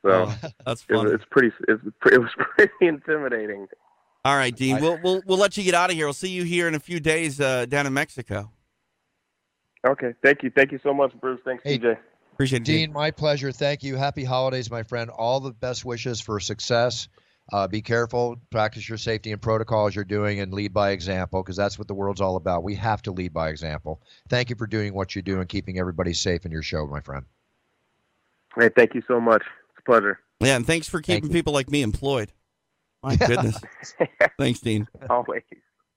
[0.02, 1.52] So Oh, that's it, it's pretty.
[1.68, 1.82] It's,
[2.12, 3.66] it was pretty intimidating.
[4.24, 4.76] All right, Dean.
[4.76, 6.06] I- We'll, we'll we'll let you get out of here.
[6.06, 8.50] We'll see you here in a few days uh, down in Mexico.
[9.86, 11.40] Okay, thank you, thank you so much, Bruce.
[11.44, 11.96] Thanks, Hey, TJ.
[12.32, 12.76] Appreciate it, Dean.
[12.88, 13.52] Dean, my pleasure.
[13.52, 13.94] Thank you.
[13.96, 15.10] Happy holidays, my friend.
[15.10, 17.08] All the best wishes for success.
[17.52, 18.36] Uh, be careful.
[18.50, 21.94] Practice your safety and protocols you're doing, and lead by example because that's what the
[21.94, 22.64] world's all about.
[22.64, 24.02] We have to lead by example.
[24.28, 27.00] Thank you for doing what you do and keeping everybody safe in your show, my
[27.00, 27.24] friend.
[28.58, 29.44] Hey, thank you so much.
[29.86, 30.20] It's a pleasure.
[30.40, 31.32] Yeah, and thanks for keeping you.
[31.32, 32.32] people like me employed.
[33.02, 33.58] My goodness.
[34.38, 34.88] thanks, Dean.
[35.08, 35.42] Always.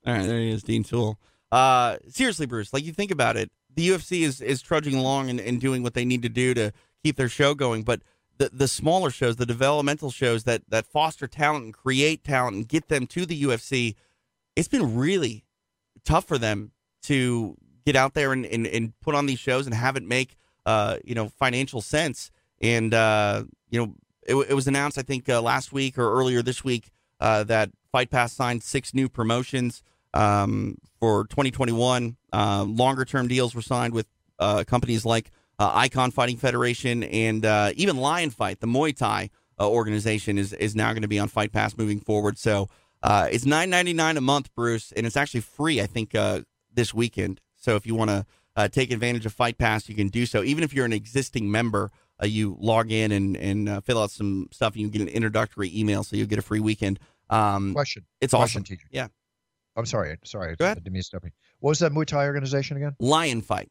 [0.06, 1.20] All right, there he is, Dean Toole.
[1.52, 5.40] Uh, seriously, Bruce, like you think about it, the UFC is is trudging along and,
[5.40, 6.72] and doing what they need to do to
[7.04, 8.02] keep their show going, but
[8.38, 12.68] the the smaller shows, the developmental shows that that foster talent and create talent and
[12.68, 13.96] get them to the UFC,
[14.56, 15.46] it's been really
[16.06, 16.72] tough for them
[17.04, 20.36] to get out there and, and, and put on these shows and have it make
[20.66, 22.32] uh, you know financial sense.
[22.62, 23.96] And uh, you know,
[24.28, 27.72] it, it was announced I think uh, last week or earlier this week uh, that
[27.92, 32.18] Fight Pass signed six new promotions um, for 2021.
[32.32, 34.08] Uh, longer term deals were signed with
[34.38, 39.30] uh, companies like uh, Icon Fighting Federation and uh, even Lion Fight, the Muay Thai
[39.60, 42.38] organization, is is now going to be on Fight Pass moving forward.
[42.38, 42.70] So
[43.04, 45.82] it's nine ninety nine a month, Bruce, and it's actually free.
[45.82, 46.16] I think
[46.74, 47.42] this weekend.
[47.58, 50.44] So if you want to take advantage of Fight Pass, you can do so.
[50.44, 51.92] Even if you're an existing member,
[52.22, 55.08] uh, you log in and and uh, fill out some stuff, and you get an
[55.08, 57.00] introductory email, so you'll get a free weekend.
[57.30, 58.06] Um, Question.
[58.22, 58.64] it's Question, awesome.
[58.64, 58.88] teacher.
[58.92, 59.08] Yeah.
[59.76, 60.18] I'm sorry.
[60.26, 60.56] Sorry.
[60.56, 60.78] Go ahead.
[60.78, 61.32] I didn't mean to stop you.
[61.60, 62.96] What was that Muay Thai organization again?
[63.00, 63.70] Lion Fight.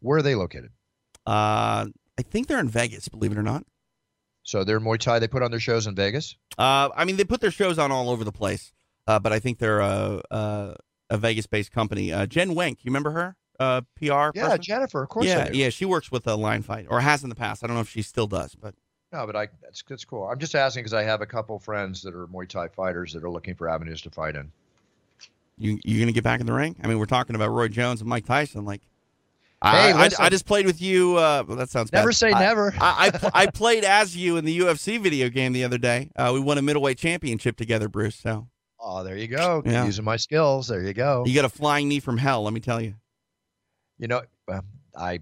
[0.00, 0.70] Where are they located?
[1.26, 1.86] Uh,
[2.18, 3.64] I think they're in Vegas, believe it or not.
[4.42, 5.18] So they're Muay Thai.
[5.18, 6.36] They put on their shows in Vegas.
[6.58, 8.72] Uh, I mean, they put their shows on all over the place,
[9.06, 10.76] uh, but I think they're a, a,
[11.10, 12.12] a Vegas-based company.
[12.12, 13.36] Uh, Jen Wenk, you remember her?
[13.60, 14.04] Uh, PR.
[14.04, 14.62] Yeah, person?
[14.62, 15.02] Jennifer.
[15.02, 15.26] Of course.
[15.26, 15.68] yeah, I yeah.
[15.68, 17.62] She works with a Lion Fight, or has in the past.
[17.62, 18.74] I don't know if she still does, but
[19.12, 20.24] No, but I that's that's cool.
[20.24, 23.22] I'm just asking because I have a couple friends that are Muay Thai fighters that
[23.22, 24.50] are looking for avenues to fight in.
[25.58, 26.74] you you gonna get back in the ring?
[26.82, 28.64] I mean, we're talking about Roy Jones and Mike Tyson.
[28.64, 28.80] Like,
[29.60, 30.24] I, Hey, I, listen.
[30.24, 31.16] I just played with you.
[31.18, 32.14] Uh, well, that sounds Never bad.
[32.16, 32.72] say I- never.
[32.80, 36.10] I I, I played as you in the UFC video game the other day.
[36.16, 38.16] Uh, we won a middleweight championship together, Bruce.
[38.16, 38.48] So
[38.82, 39.62] Oh, there you go.
[39.66, 39.84] Yeah.
[39.84, 40.68] Using my skills.
[40.68, 41.24] There you go.
[41.26, 42.42] you got a flying knee from hell.
[42.44, 42.94] Let me tell you.
[44.00, 44.62] You know, um,
[44.96, 45.20] I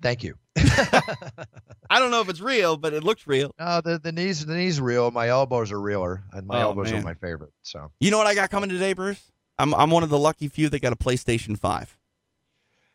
[0.00, 0.34] thank you.
[0.56, 3.54] I don't know if it's real, but it looks real.
[3.58, 5.10] No, the the knees the knees real.
[5.10, 7.00] My elbows are realer, and my Oh, elbows man.
[7.02, 7.52] are my favorite.
[7.62, 9.30] So You know what I got coming today, Bruce?
[9.58, 11.96] I'm I'm one of the lucky few that got a PlayStation Five.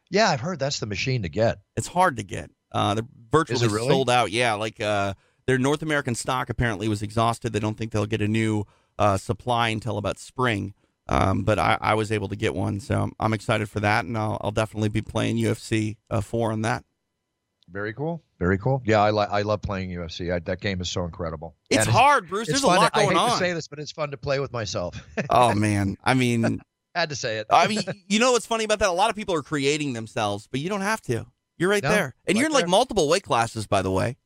[0.10, 1.60] yeah, I've heard that's the machine to get.
[1.76, 2.50] It's hard to get.
[2.72, 3.88] Uh, they're virtually really?
[3.88, 4.32] sold out.
[4.32, 5.14] Yeah, like uh,
[5.46, 7.54] their North American stock apparently was exhausted.
[7.54, 8.66] They don't think they'll get a new
[8.98, 10.74] uh, supply until about spring.
[11.10, 14.06] Um, but I, I was able to get one, so I'm, I'm excited for that,
[14.06, 16.84] and I'll, I'll definitely be playing UFC uh, four on that.
[17.70, 18.24] Very cool.
[18.40, 18.82] Very cool.
[18.86, 20.34] Yeah, I like I love playing UFC.
[20.34, 21.56] I, that game is so incredible.
[21.70, 22.48] It's And hard, Bruce.
[22.48, 23.32] It's There's a fun lot to, I hate on.
[23.32, 24.96] to say this, but it's fun to play with myself.
[25.30, 26.62] oh man, I mean,
[26.96, 27.48] Had to say it.
[27.52, 28.90] I mean, you know what's funny about that?
[28.90, 31.26] A lot of people are creating themselves, but you don't have to.
[31.58, 32.70] You're right No, there, and right you're in like there.
[32.70, 34.18] multiple weight classes, by the way.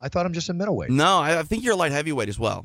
[0.00, 0.90] I thought I'm just a middleweight.
[0.90, 2.64] No, I, I think you're a light heavyweight as well.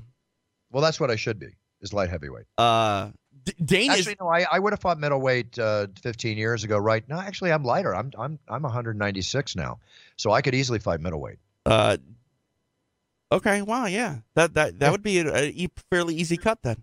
[0.72, 1.48] Well, that's what I should be.
[1.82, 2.46] Is light heavyweight.
[2.58, 3.10] Uh,
[3.46, 4.28] D- Dane is Actually, no.
[4.28, 6.78] I, I would have fought middleweight uh, 15 years ago.
[6.78, 7.08] Right?
[7.08, 7.96] No, actually, I'm lighter.
[7.96, 9.80] I'm I'm I'm 196 now,
[10.18, 11.38] so I could easily fight middleweight.
[11.66, 11.98] Uh,
[13.32, 13.62] okay.
[13.62, 13.86] Wow.
[13.86, 14.18] Yeah.
[14.36, 14.92] That that that Yeah.
[14.92, 16.78] would be a, a e- fairly easy cut then.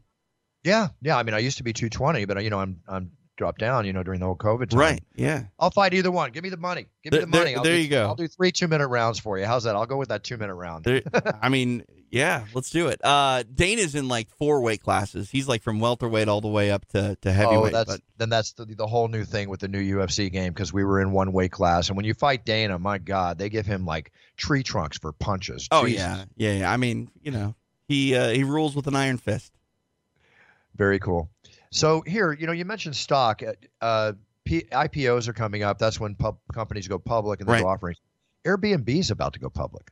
[0.65, 1.17] Yeah, yeah.
[1.19, 3.85] I mean, I used to be 220, but you know, I'm I'm dropped down.
[3.85, 4.79] You know, during the whole COVID time.
[4.79, 5.03] Right.
[5.17, 5.45] Yeah.
[5.59, 6.31] I'll fight either one.
[6.31, 6.87] Give me the money.
[7.03, 7.45] Give me There- the money.
[7.51, 8.07] there- I'll there do, you go.
[8.07, 9.45] I'll do three two minute rounds for you.
[9.47, 9.75] How's that?
[9.75, 10.85] I'll go with that two minute round.
[10.85, 11.03] There,
[11.43, 12.45] I mean, yeah.
[12.55, 13.01] Let's do it.
[13.03, 15.29] Uh, Dane is in like four weight classes.
[15.31, 17.73] He's like from welterweight all the way up to to Oh, heavyweight.
[17.73, 20.73] that's but then that's the, the whole new thing with the new UFC game because
[20.73, 23.67] we were in one weight class, and when you fight Dana, my God, they give
[23.67, 25.67] him like tree trunks for punches.
[25.73, 26.73] oh yeah, yeah, yeah.
[26.73, 27.55] I mean, you know,
[27.89, 29.53] he uh, he rules with an iron fist.
[30.77, 31.29] very cool.
[31.71, 33.43] So here, you know, you mentioned stock.
[33.43, 34.13] Uh, Uh,
[34.45, 35.79] P- IPOs are coming up.
[35.79, 37.65] That's when pub- companies go public and they Right.
[37.65, 37.99] offerings.
[38.45, 39.91] Airbnb is about to go public.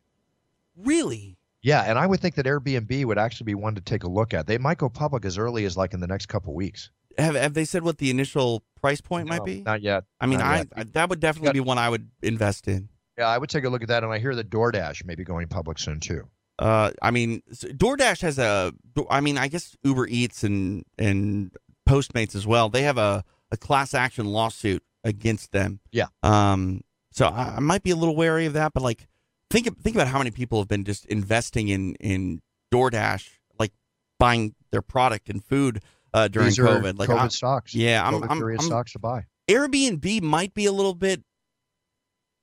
[0.76, 1.36] Really?
[1.62, 4.32] Yeah, and I would think that Airbnb would actually be one to take a look
[4.32, 4.46] at.
[4.46, 6.90] They might go public as early as like in the next couple weeks.
[7.18, 9.62] Have have they said what the initial price point No, might be?
[9.62, 10.04] Not yet.
[10.20, 10.68] I mean, I, yet.
[10.74, 12.88] I that would definitely got- be one I would invest in.
[13.18, 15.24] Yeah, I would take a look at that, and I hear that DoorDash may be
[15.24, 16.28] going public soon too.
[16.58, 18.72] Uh, I mean, DoorDash has a.
[19.10, 21.50] I mean, I guess Uber Eats and and
[21.86, 22.70] Postmates as well.
[22.70, 25.80] They have a, a class action lawsuit against them.
[25.92, 26.06] Yeah.
[26.22, 26.82] Um.
[27.12, 29.08] So I, I might be a little wary of that, but like,
[29.50, 32.40] think think about how many people have been just investing in in
[32.72, 33.28] DoorDash,
[33.58, 33.72] like
[34.18, 35.82] buying their product and food
[36.14, 36.98] uh, during These COVID.
[36.98, 37.74] Like, COVID I'm- stocks.
[37.74, 39.24] yeah, I'm, COVID I'm, I'm stocks to buy.
[39.48, 41.22] Airbnb might be a little bit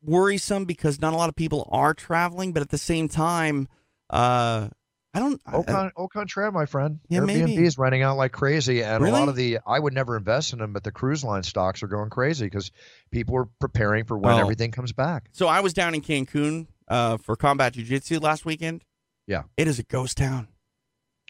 [0.03, 3.67] worrisome because not a lot of people are traveling, but at the same time,
[4.09, 4.67] uh,
[5.13, 5.41] I don't.
[5.51, 6.99] Au, con- au contraire, my friend.
[7.09, 7.65] Yeah, Airbnb maybe.
[7.65, 10.59] is running out like crazy, and a lot of the I would never invest in
[10.59, 12.71] them, but the cruise line stocks are going crazy because
[13.11, 14.39] people are preparing for when Oh.
[14.39, 15.29] everything comes back.
[15.31, 18.83] So I was down in Cancun uh, for combat jujitsu last weekend.
[19.27, 19.43] Yeah.
[19.57, 20.47] it is a ghost town.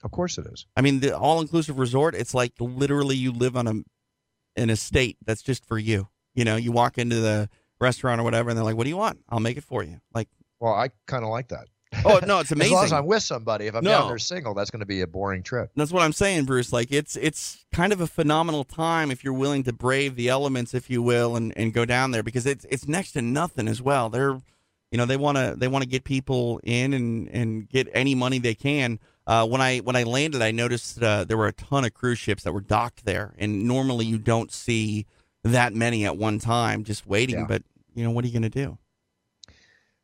[0.03, 0.67] Of course, it is.
[0.75, 2.13] I mean, the all-inclusive resort.
[2.13, 3.73] It's like literally you live on a
[4.61, 6.07] an estate that's just for you.
[6.35, 7.49] You know, you walk into the
[7.79, 9.19] restaurant or whatever, and they're like, "What do you want?
[9.29, 10.29] I'll make it for you." Like,
[10.59, 11.67] Well, I kind of like that.
[12.05, 12.73] oh no, it's amazing.
[12.75, 12.93] As long as.
[12.93, 13.65] I'm with somebody.
[13.65, 13.89] If I'm No.
[13.91, 15.71] down there single, that's going to be a boring trip.
[15.75, 16.71] That's what I'm saying, Bruce.
[16.71, 20.75] Like it's it's kind of a phenomenal time if you're willing to brave the elements,
[20.75, 23.81] if you will, and, and go down there because it's it's next to nothing as
[23.81, 24.09] well.
[24.09, 24.39] They're
[24.91, 28.15] you know they want to they want to get people in and and get any
[28.15, 28.99] money they can.
[29.25, 32.19] Uh, when I when I landed, I noticed uh, there were a ton of cruise
[32.19, 35.05] ships that were docked there, and normally you don't see
[35.43, 37.39] that many at one time just waiting.
[37.39, 37.45] Yeah.
[37.47, 37.63] But
[37.93, 38.77] you know what are you going to do?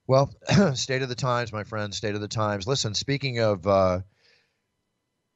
[0.07, 0.33] Well,
[0.73, 1.93] state of the times, my friend.
[1.93, 2.67] State of the times.
[2.67, 4.01] Listen, speaking of uh,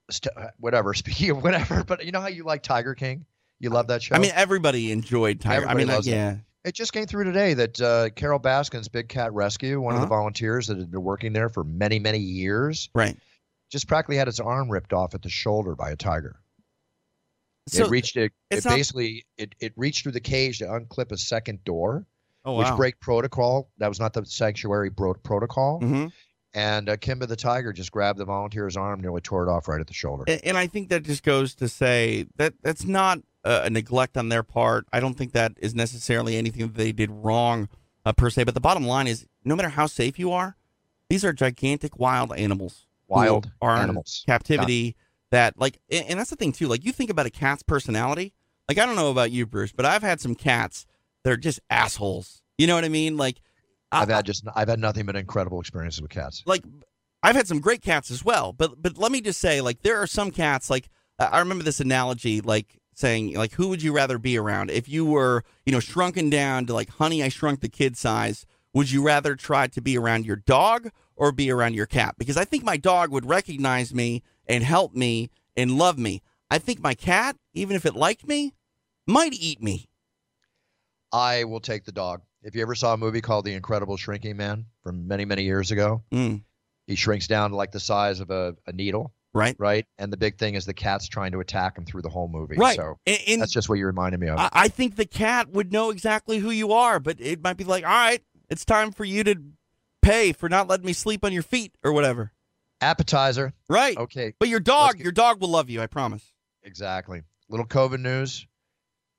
[0.09, 0.93] st- whatever.
[0.93, 3.25] Speaking of whatever, but you know how you like Tiger King?
[3.59, 4.15] You love that show.
[4.15, 5.63] I mean, everybody enjoyed Tiger.
[5.63, 6.35] Everybody I mean, like, yeah,
[6.67, 10.05] It just came through today that uh, Carole Baskin's Big Cat Rescue, one of the
[10.07, 10.15] Uh-huh.
[10.17, 13.17] volunteers that had been working there for many, many years, right.
[13.71, 16.41] just practically had its arm ripped off at the shoulder by a tiger.
[17.69, 18.33] So, it reached it.
[18.49, 22.05] It not- basically it, it reached through the cage to unclip a second door,
[22.43, 23.69] oh which break protocol.
[23.77, 25.79] That was not the sanctuary bro- protocol.
[25.81, 26.11] Mhm.
[26.53, 29.79] And uh, Kimba the tiger just grabbed the volunteer's arm, nearly tore it off right
[29.79, 30.23] at the shoulder.
[30.27, 34.29] And, and I think that just goes to say that that's not a, neglect on
[34.29, 34.85] their part.
[34.91, 37.69] I don't think that is necessarily anything that they did wrong
[38.05, 38.43] uh, per se.
[38.43, 40.55] But the bottom line is, no matter how safe you are,
[41.09, 42.85] these are gigantic wild animals.
[43.07, 44.23] Wild are animals.
[44.25, 44.95] captivity.
[45.31, 46.67] That like, and, and that's the thing too.
[46.67, 48.33] Like you think about a cat's personality.
[48.69, 50.85] Like I don't know about you, Bruce, but I've had some cats
[51.23, 52.41] that are just assholes.
[52.57, 53.17] You know what I mean?
[53.17, 53.41] Like
[53.91, 56.43] I- I've had just I've had nothing but incredible experiences with cats.
[56.45, 56.63] like
[57.23, 59.97] I've had some great cats as well, but but let me just say, like there
[59.97, 60.69] are some cats.
[60.69, 62.41] Like I remember this analogy.
[62.41, 64.71] Like saying like who would you rather be around?
[64.71, 68.45] If you were you know shrunken down to like honey i shrunk the kid size
[68.73, 72.15] would you rather try to be around your dog or be around your cat?
[72.17, 76.21] Because i think my dog would recognize me and help me and love me.
[76.49, 78.53] I think my cat even if it liked me
[79.05, 79.87] might eat me.
[81.11, 82.21] I will take the dog.
[82.43, 85.71] If you ever saw a movie called The Incredible Shrinking Man from many, many years
[85.71, 86.43] ago, Mm,
[86.85, 89.85] he shrinks down to like the size of a, a needle, right right?
[89.97, 92.55] And the big thing is the cat's trying to attack him through the whole movie.
[92.57, 94.37] right So and, and that's just what you reminded me of.
[94.39, 97.63] I, I think the cat would know exactly who you are but it might be
[97.63, 99.35] like all right it's time for you to
[100.01, 102.31] pay for not letting me sleep on your feet or whatever
[102.81, 103.53] Appetizer.
[103.69, 106.33] right Okay, but your dog get- your dog will love you i promise
[106.63, 107.23] exactly.
[107.49, 108.45] Little COVID news.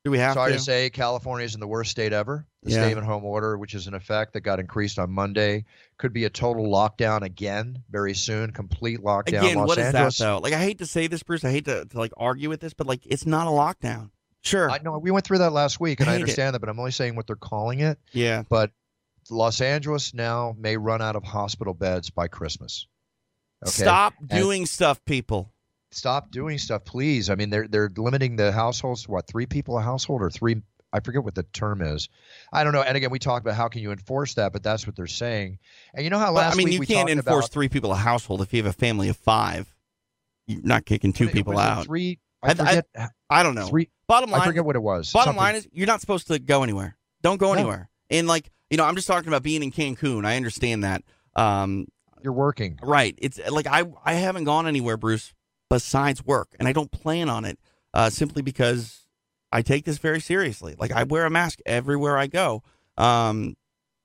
[0.05, 2.47] do we have Sorry to to say, California is in the worst state ever.
[2.69, 2.89] The Yeah.
[2.89, 5.65] stay-at-home order, which is in effect, that got increased on Monday,
[5.97, 8.53] could be a total lockdown again very soon.
[8.53, 9.29] Complete lockdown.
[9.41, 10.19] Again, Los what is Angeles.
[10.19, 10.39] that though?
[10.39, 11.45] Like, I hate to say this, Bruce.
[11.45, 14.11] I hate to, to like argue with this, but like, it's not a lockdown.
[14.43, 14.71] Sure.
[14.71, 16.23] I know we went through that last week, and I I hate it.
[16.25, 17.99] understand that, but I'm only saying what they're calling it.
[18.13, 18.43] yeah.
[18.49, 18.71] But
[19.31, 22.87] Los Angeles now may run out of hospital beds by Christmas.
[23.63, 23.71] Okay?
[23.83, 25.53] Stop And- doing stuff, people.
[25.91, 27.31] Stop doing stuff, please.
[27.31, 30.63] I mean, they're they're limiting the households to what three people a household or three.
[30.93, 32.09] I forget what the term is.
[32.53, 32.83] I don't know.
[32.83, 35.59] And again, we talked about how can you enforce that, but that's what they're saying.
[35.95, 37.93] And you know how last Well, I mean, you we can't enforce about, three people
[37.93, 39.75] a household if you have a family of five.
[40.47, 41.85] You're not kicking two people out.
[41.87, 42.19] Three.
[42.43, 43.67] I- I I- I don't know.
[43.69, 43.91] three.
[44.07, 44.41] Bottom line.
[44.41, 45.13] I forget what it was.
[45.13, 46.97] bottom Something- line is you're not supposed to go anywhere.
[47.23, 47.59] Don't go No.
[47.59, 47.91] anywhere.
[48.09, 50.25] And like, you know, I'm just talking about being in Cancun.
[50.25, 51.03] I understand that.
[51.37, 51.87] Um,
[52.23, 52.79] you're working.
[52.83, 53.15] Right.
[53.19, 55.35] It's like I I haven't gone anywhere, Bruce,
[55.69, 57.59] besides work, and I don't plan on it
[57.93, 59.07] uh, simply because
[59.51, 60.75] I take this very seriously.
[60.79, 62.63] Like I wear a mask everywhere I go.
[62.97, 63.57] Um,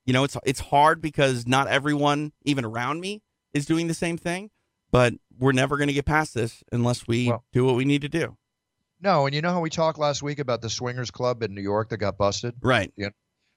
[0.05, 3.21] you know, it's it's hard because not everyone, even around me,
[3.53, 4.49] is doing the same thing.
[4.91, 8.01] But we're never going to get past this unless we Well- do what we need
[8.01, 8.37] to do.
[9.01, 11.61] No, and you know how we talked last week about the swingers club in New
[11.61, 12.55] York that got busted.
[12.61, 12.93] Right.
[12.95, 13.09] Yeah.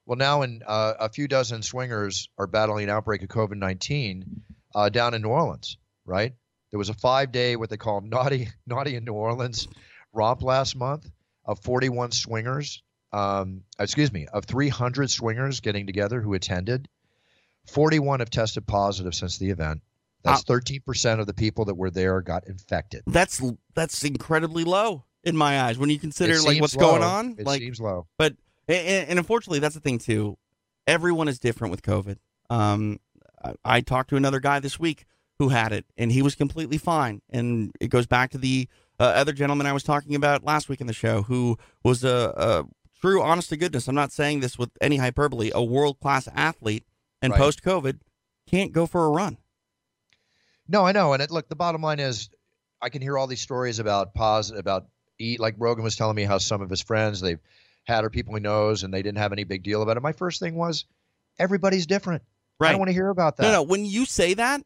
[0.05, 4.43] Well, now in uh, a few dozen swingers are battling an outbreak of COVID nineteen
[4.75, 5.79] uh, down in New Orleans.
[6.05, 6.35] Right?
[6.71, 9.69] There was a five day what they call naughty naughty in New Orleans
[10.13, 11.09] romp last month
[11.47, 12.83] of forty one swingers.
[13.13, 16.89] Um, excuse me, of three hundred swingers getting together who attended.
[17.67, 19.81] Forty one have tested positive since the event.
[20.23, 23.03] That's thirteen percent of the people that were there got infected.
[23.07, 23.41] That's
[23.75, 27.37] that's incredibly low in my eyes when you consider like what's going on.
[27.39, 28.07] It like seems low.
[28.19, 28.35] But
[28.69, 30.37] and, and unfortunately, that's the thing too.
[30.87, 32.19] Everyone is different with COVID.
[32.51, 33.01] Um,
[33.43, 35.07] I, I talked to another guy this week
[35.39, 37.23] who had it, and he was completely fine.
[37.31, 38.69] And it goes back to the
[38.99, 42.33] uh, other gentleman I was talking about last week in the show, who was a,
[42.37, 42.65] a
[43.01, 43.89] true, honest to goodness.
[43.89, 45.51] I'm not saying this with any hyperbole.
[45.55, 46.85] A world class athlete,
[47.23, 47.39] and Right.
[47.41, 48.01] post COVID,
[48.49, 49.39] can't go for a run.
[50.69, 51.13] No, I know.
[51.13, 52.29] And it, look, the bottom line is,
[52.83, 54.87] I can hear all these stories about positive, about
[55.19, 55.41] eat.
[55.41, 57.41] Like Rogan was telling me how some of his friends they've
[57.85, 60.03] had or people he knows, and they didn't have any big deal about it.
[60.03, 60.85] My first thing was,
[61.39, 62.23] everybody's different.
[62.61, 62.71] I Right.
[62.73, 63.43] don't want to hear about that.
[63.45, 63.63] No, no.
[63.63, 64.63] When you say that,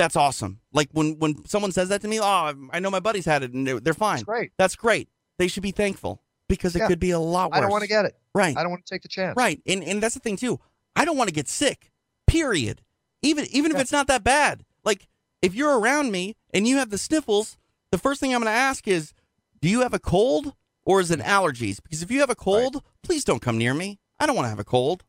[0.00, 0.60] that's awesome.
[0.72, 3.52] Like when when someone says that to me, oh, I know my buddies had it
[3.52, 4.16] and they're, they're fine.
[4.16, 4.52] It's great.
[4.56, 5.08] That's great.
[5.38, 6.88] They should be thankful because it Yeah.
[6.88, 7.58] could be a lot worse.
[7.58, 8.16] I don't want to get it.
[8.34, 9.36] right, I don't want to take the chance.
[9.36, 10.58] right, and and that's the thing too.
[10.96, 11.92] I don't want to get sick.
[12.26, 12.82] Period.
[13.22, 14.64] Even even if it's not that bad.
[14.84, 15.06] Like
[15.42, 17.58] if you're around me and you have the sniffles,
[17.90, 19.12] the first thing I'm going to ask is,
[19.60, 21.24] do you have a cold or is it mm.
[21.24, 21.82] allergies?
[21.82, 23.98] Because if you have a cold, please don't come near me.
[24.18, 25.04] I don't want to have a cold.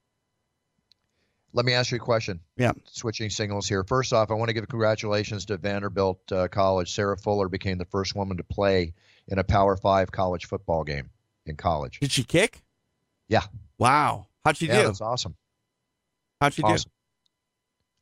[1.53, 2.39] Let me ask you a question.
[2.57, 2.71] Yeah.
[2.85, 3.83] Switching signals here.
[3.83, 6.93] First off, I want to give congratulations to Vanderbilt uh, College.
[6.93, 8.93] Sarah Fuller became the first woman to play
[9.27, 11.09] in a Power Five college football game
[11.45, 11.99] in college.
[11.99, 12.61] Did she kick?
[13.27, 13.43] Yeah.
[13.77, 14.27] Wow.
[14.45, 14.87] How'd she yeah, do?
[14.87, 15.35] that's awesome.
[16.39, 16.69] How'd she do?
[16.69, 16.91] awesome.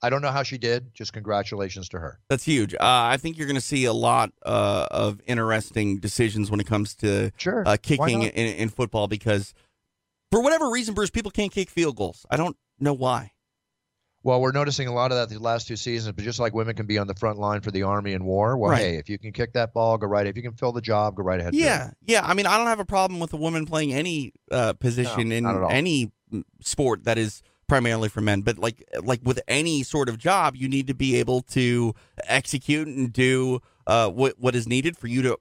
[0.02, 0.94] I don't know how she did.
[0.94, 2.20] Just congratulations to her.
[2.30, 2.74] That's huge.
[2.74, 6.68] Uh, I think you're going to see a lot uh, of interesting decisions when it
[6.68, 7.64] comes to Sure.
[7.66, 9.54] uh, kicking in, in football because,
[10.32, 12.26] for whatever reason, Bruce, people can't kick field goals.
[12.30, 13.32] I don't know why.
[14.22, 16.76] Well, we're noticing a lot of that the last two seasons, but just like women
[16.76, 18.80] can be on the front line for the army and war, well, Right.
[18.82, 20.28] hey, if you can kick that ball, go right.
[20.28, 21.56] If you can fill the job, go right ahead.
[21.56, 22.22] Yeah, yeah.
[22.26, 25.36] I mean, I don't have a problem with a woman playing any uh, position No,
[25.36, 25.72] in not at all.
[25.72, 28.42] any mm, sport that is primarily for men.
[28.42, 31.94] But like, like with any sort of job, you need to be able to
[32.26, 35.38] execute and do uh, what what is needed for you to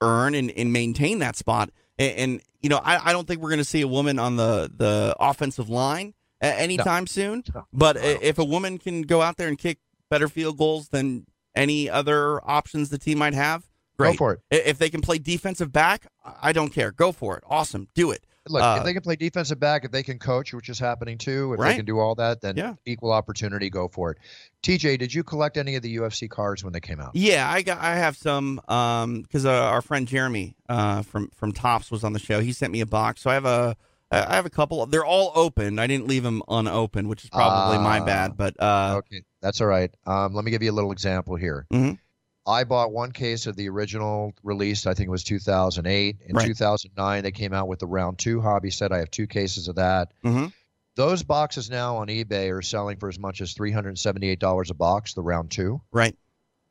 [0.00, 1.70] earn and, and maintain that spot.
[1.98, 4.36] And, and you know, I, I don't think we're going to see a woman on
[4.36, 6.14] the the offensive line
[6.46, 7.44] anytime soon.
[7.72, 9.78] But i if a woman can go out there and kick
[10.10, 13.64] better field goals than any other options the team might have,
[13.98, 14.12] great.
[14.12, 14.40] Go for it.
[14.50, 16.06] If they can play defensive back,
[16.40, 16.92] I don't care.
[16.92, 17.44] Go for it.
[17.46, 17.88] Awesome.
[17.94, 18.24] Do it.
[18.48, 21.16] Look, Uh, if they can play defensive back, if they can coach, which is happening
[21.16, 21.68] too, if Right.
[21.70, 22.74] they can do all that, then Yeah.
[22.84, 24.18] equal opportunity, go for it.
[24.64, 27.12] TJ, did you collect any of the UFC cards when they came out?
[27.14, 31.52] Yeah, I got I have some um because uh, our friend Jeremy uh from from
[31.52, 32.40] Tops was on the show.
[32.40, 33.76] He sent me a box, so I have a
[34.12, 34.84] I have a couple.
[34.86, 35.78] They're all open.
[35.78, 38.04] I didn't leave them unopened, which is probably my Ah.
[38.04, 38.36] bad.
[38.36, 39.90] But uh, Okay, that's all right.
[40.06, 41.66] Um, let me give you a little example here.
[41.72, 41.98] Mhm.
[42.46, 44.86] I bought one case of the original release.
[44.86, 46.16] I think it was 2008.
[46.26, 46.46] In Right.
[46.46, 48.92] 2009, they came out with the round two hobby set.
[48.92, 50.12] I have two cases of that.
[50.24, 50.52] Mhm.
[50.96, 55.22] Those boxes now on eBay are selling for as much as $378 a box, the
[55.22, 55.80] round two.
[55.92, 56.14] right,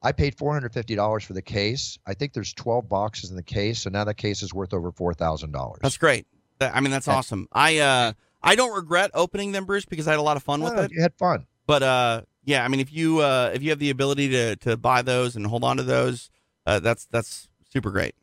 [0.03, 1.97] I paid $450 for the case.
[2.05, 4.91] I think there's 12 boxes in the case, so now that case is worth over
[4.91, 5.77] $4,000.
[5.81, 6.25] that's great.
[6.62, 7.47] I mean, that's awesome.
[7.51, 10.62] I uh I don't regret opening them, Bruce, because I had a lot of fun
[10.62, 10.91] with it.
[10.91, 11.45] You had fun.
[11.68, 14.78] But uh, yeah, I mean, if you uh, if you have the ability to to
[14.78, 16.30] buy those and hold on to those,
[16.66, 18.16] uh, that's that's super great.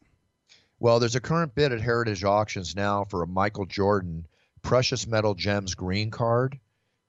[0.80, 4.26] Well, there's a current bid at Heritage Auctions now for a Michael Jordan
[4.62, 6.58] Precious Metal Gems green card,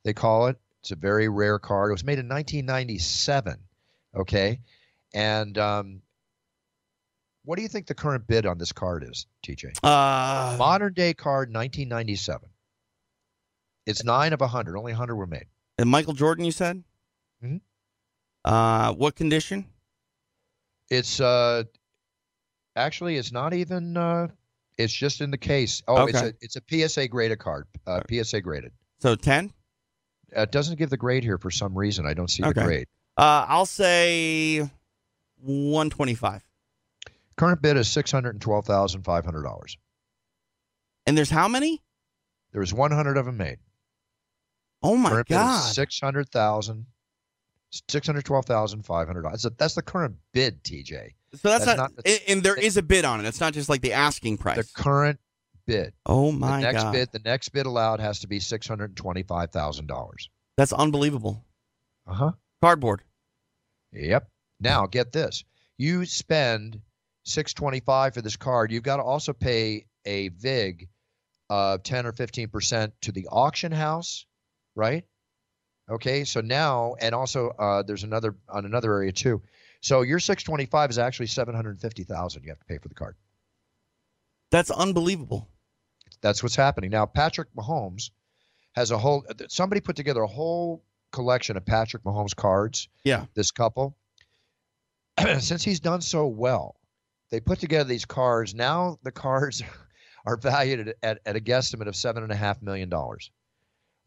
[0.04, 0.58] they call it.
[0.82, 1.90] It's a very rare card.
[1.90, 3.58] It was made in 1997.
[4.16, 4.62] Okay.
[5.14, 6.02] And um,
[7.50, 9.80] what do you think the current bid on this card is, TJ?
[9.82, 12.48] Uh, Modern day card, 1997.
[13.88, 14.78] It's nine of a 100.
[14.78, 15.48] Only 100 were made.
[15.80, 16.84] and Michael Jordan, you said.
[17.44, 17.62] Mhm.
[18.46, 19.66] Uh, what condition?
[20.92, 21.64] It's uh,
[22.76, 23.98] actually, it's not even.
[23.98, 24.28] Uh,
[24.78, 25.82] it's just in the case.
[25.88, 27.66] Oh, it's a it's a PSA graded card.
[27.88, 28.74] Uh, PSA graded.
[29.00, 29.52] So ten.
[30.38, 32.06] Uh, it doesn't give the grade here for some reason.
[32.06, 32.54] I don't see Okay.
[32.54, 32.88] the grade.
[33.18, 34.70] Uh, I'll say
[35.42, 36.44] one twenty five.
[37.40, 39.78] Current bid is six hundred and twelve thousand five hundred dollars.
[41.06, 41.82] And there's how many?
[42.52, 43.60] There's one hundred of them made.
[44.84, 45.68] Oh my current god!
[45.70, 46.86] bid six hundred thousand.
[47.88, 49.48] Six hundred twelve thousand five hundred dollars.
[49.58, 51.14] That's the current bid, TJ.
[51.36, 53.26] so that's, that's not, not- and, and there is a bid on it.
[53.26, 54.58] It's not just like the asking price.
[54.58, 55.22] The current
[55.66, 55.94] bid.
[56.06, 56.92] oh my the next god!
[56.92, 57.10] bid.
[57.14, 60.30] The next bid allowed has to be six hundred twenty-five thousand dollars.
[60.58, 61.46] That's unbelievable.
[62.06, 62.32] Uh huh.
[62.62, 63.02] Cardboard.
[63.94, 64.28] Yep.
[64.60, 65.46] Now get this:
[65.78, 66.82] you spend
[67.24, 68.72] six twenty-five for this card.
[68.72, 70.90] You've got to also pay a vig
[71.50, 74.26] of ten or fifteen percent to the auction house,
[74.76, 75.06] right?
[75.90, 76.24] Okay.
[76.24, 79.42] So now, and also uh, there's another on another area too.
[79.82, 82.44] So your six twenty-five is actually seven hundred fifty thousand.
[82.44, 83.16] You have to pay for the card.
[84.52, 85.48] That's unbelievable.
[86.22, 87.06] That's what's happening now.
[87.06, 88.12] Patrick Mahomes
[88.74, 89.26] has a whole.
[89.48, 92.90] Somebody put together a whole collection of Patrick Mahomes cards.
[93.04, 93.26] Yeah.
[93.34, 93.96] This couple,
[95.40, 96.76] since he's done so well,
[97.32, 98.54] they put together these cards.
[98.56, 99.62] Now the cards
[100.26, 103.32] are valued at, at, at a guesstimate of seven and a half million dollars.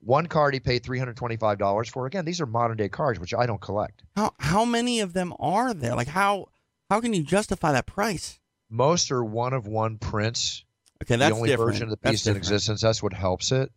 [0.01, 2.07] One card he paid three hundred twenty-five dollars for.
[2.07, 4.03] Again, these are modern day cards, which I don't collect.
[4.17, 5.95] How how many of them are there?
[5.95, 6.49] Like how
[6.91, 8.41] how can you justify that price?
[8.69, 10.65] Most are one of one prints.
[11.03, 11.73] Okay, that's the only different.
[11.73, 12.45] version of the That's piece in different.
[12.45, 12.81] existence.
[12.81, 13.71] That's what helps it.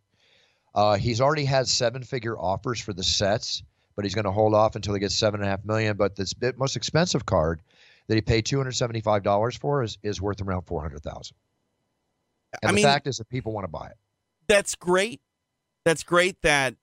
[0.74, 3.62] Uh, he's already had seven figure offers for the sets,
[3.94, 5.96] but he's going to hold off until he gets seven and a half million.
[5.96, 7.60] But this bit most expensive card
[8.08, 11.02] that he paid two hundred seventy five dollars for is, is worth around four hundred
[11.02, 11.36] thousand.
[12.62, 13.96] And I the mean, fact is that people want to buy it.
[14.48, 15.20] that's great.
[15.84, 16.74] That's great that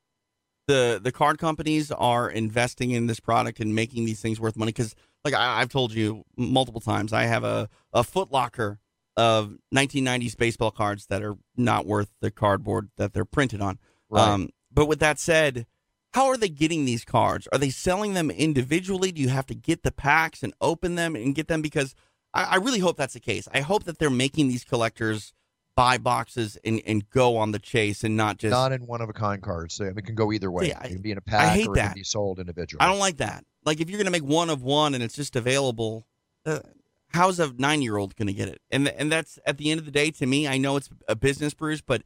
[0.67, 4.71] the the card companies are investing in this product and making these things worth money.
[4.71, 4.95] Because,
[5.26, 8.80] like I, I've told you multiple times, I have a a Foot Locker
[9.15, 13.78] of 1990s baseball cards that are not worth the cardboard that they're printed on.
[14.09, 14.28] Right.
[14.28, 15.67] Um, but with that said,
[16.14, 17.47] how are they getting these cards?
[17.51, 19.11] Are they selling them individually?
[19.11, 21.61] Do you have to get the packs and open them and get them?
[21.61, 21.95] Because
[22.34, 23.47] I, I really hope that's the case.
[23.53, 25.34] I hope that they're making these collectors
[25.76, 28.51] buy boxes and, and go on the chase and not just.
[28.51, 29.74] Not in one of a kind cards.
[29.74, 30.68] So it can go either way.
[30.70, 31.88] Yeah, I- it can be in a pack I hate or it that.
[31.88, 32.82] can be sold individually.
[32.82, 33.43] I don't like that.
[33.66, 36.05] Like if you're going to make one of one and it's just available,
[36.45, 36.59] uh,
[37.07, 38.61] how's a nine year old going to get it?
[38.70, 40.47] And and that's at the end of the day to me.
[40.47, 42.03] I know it's a business, Bruce, but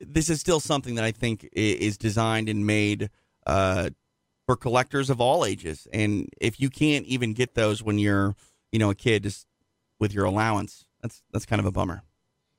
[0.00, 3.08] this is still something that I think is designed and made
[3.46, 3.90] uh,
[4.46, 5.86] for collectors of all ages.
[5.92, 8.34] And if you can't even get those when you're,
[8.72, 9.46] you know, a kid just
[9.98, 12.02] with your allowance, that's that's kind of a bummer.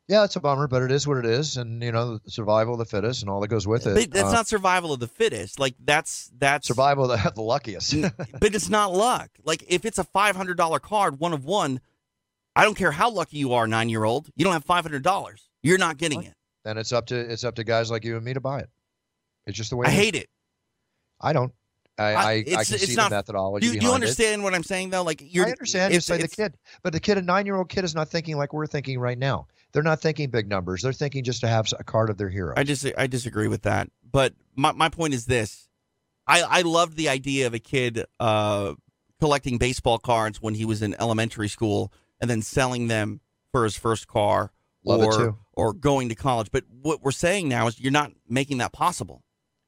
[0.09, 2.79] Yeah, it's a bummer, but it is what it is, and you know, survival of
[2.79, 3.93] the fittest and all that goes with it.
[3.93, 5.59] But that's Uh, not survival of the fittest.
[5.59, 7.93] Like that's that's survival of the, the luckiest.
[8.39, 9.29] but it's not luck.
[9.43, 11.81] Like if it's a five hundred dollar card, one of one,
[12.55, 14.29] I don't care how lucky you are, nine year old.
[14.37, 15.49] You don't have five hundred dollars.
[15.61, 16.33] You're not getting it.
[16.63, 18.69] then it's up to it's up to guys like you and me to buy it.
[19.45, 19.99] It's just the way I it is.
[19.99, 20.29] hate it.
[21.21, 21.53] I don't.
[21.99, 24.05] I I- I, can see not- the methodology Do you, do you behind it.
[24.05, 25.01] understand what I'm saying though?
[25.03, 25.93] Like you're I understand.
[25.93, 28.67] it's- like the kid, but the kid, a nine-year-old kid, is not thinking like we're
[28.67, 29.47] thinking right now.
[29.73, 30.81] They're not thinking big numbers.
[30.83, 32.53] They're thinking just to have a card of their hero.
[32.55, 33.89] I just I disagree with that.
[34.09, 35.67] But my my point is this:
[36.27, 38.75] I I loved the idea of a kid uh,
[39.19, 41.91] collecting baseball cards when he was in elementary school
[42.21, 44.51] and then selling them for his first car
[44.85, 46.49] Love or or going to college.
[46.51, 49.23] But what we're saying now is you're not making that possible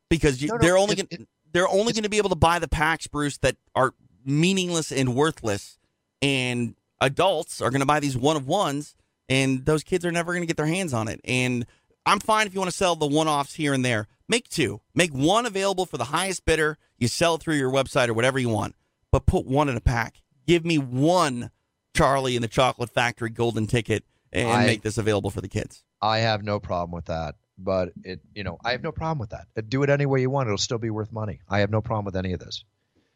[0.10, 2.30] because you, No, no, they're only it- gonna, it- they're only going to be able
[2.30, 3.94] to buy the packs, Bruce, that are
[4.26, 5.78] meaningless and worthless,
[6.22, 8.96] and adults are going to buy these one of ones,
[9.28, 11.22] and those kids are never going to get their hands on it.
[11.24, 11.66] And
[12.06, 14.08] I'm fine if you want to sell the one offs here and there.
[14.28, 14.82] Make two.
[14.94, 16.78] Make one available for the highest bidder.
[16.98, 18.76] You sell it through your website or whatever you want,
[19.12, 20.22] but put one in a pack.
[20.46, 21.52] Give me one
[21.96, 25.84] Charlie and the Chocolate Factory golden ticket and I- make this available for the kids.
[26.02, 27.36] I have no problem with that.
[27.62, 29.48] But it, you know, I have no problem with that.
[29.58, 30.48] Uh, Do it any way you want.
[30.48, 31.42] It'll still be worth money.
[31.50, 32.64] I have no problem with any of this.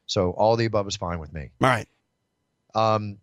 [0.05, 1.49] So all the above is fine with me.
[1.61, 1.87] All right.
[2.75, 3.17] Um,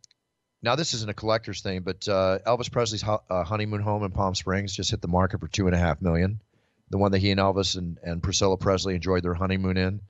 [0.62, 4.10] now this isn't a collector's thing, but uh, Elvis Presley's hu- uh, honeymoon home in
[4.12, 6.40] Palm Springs just hit the market for two and a half million.
[6.88, 10.00] The one that he and Elvis and, and Priscilla Presley enjoyed their honeymoon in.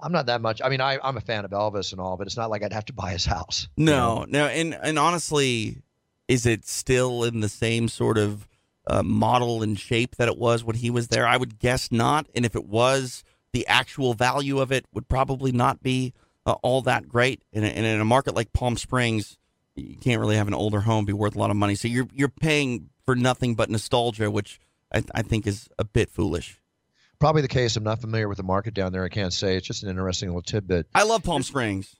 [0.00, 0.62] I'm not that much.
[0.64, 2.72] I mean, I, I'm a fan of Elvis and all, but it's not like I'd
[2.72, 3.68] have to buy his house.
[3.76, 4.20] you know?
[4.20, 5.82] No, no, and and honestly,
[6.26, 8.47] is it still in the same sort of
[8.88, 11.26] uh, model and shape that it was when he was there?
[11.26, 12.26] I would guess not.
[12.34, 13.22] And if it was,
[13.52, 16.12] the actual value of it would probably not be
[16.46, 17.42] uh, all that great.
[17.52, 19.38] And, and in a market like Palm Springs,
[19.76, 21.74] you can't really have an older home be worth a lot of money.
[21.74, 24.60] So you're you're paying for nothing but nostalgia, which
[24.92, 26.60] I, I think is a bit foolish.
[27.18, 27.76] Probably the case.
[27.76, 29.04] I'm not familiar with the market down there.
[29.04, 29.56] I can't say.
[29.56, 30.86] It's just an interesting little tidbit.
[30.94, 31.96] I love Palm Springs.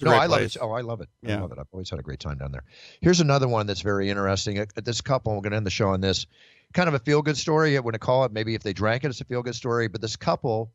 [0.00, 0.56] No, I love it.
[0.60, 1.08] Oh, I love it.
[1.26, 1.58] I love it.
[1.58, 2.64] I've always had a great time down there.
[3.00, 4.58] Here's another one that's very interesting.
[4.58, 6.26] Uh, This couple, we're going to end the show on this.
[6.72, 7.76] Kind of a feel good story.
[7.76, 8.32] I wouldn't call it.
[8.32, 9.88] Maybe if they drank it, it's a feel good story.
[9.88, 10.72] But this couple,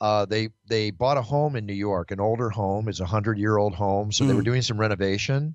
[0.00, 2.88] uh, they they bought a home in New York, an older home.
[2.88, 4.12] It's a hundred year old home.
[4.12, 4.44] So they were Mhm.
[4.44, 5.54] doing some renovation,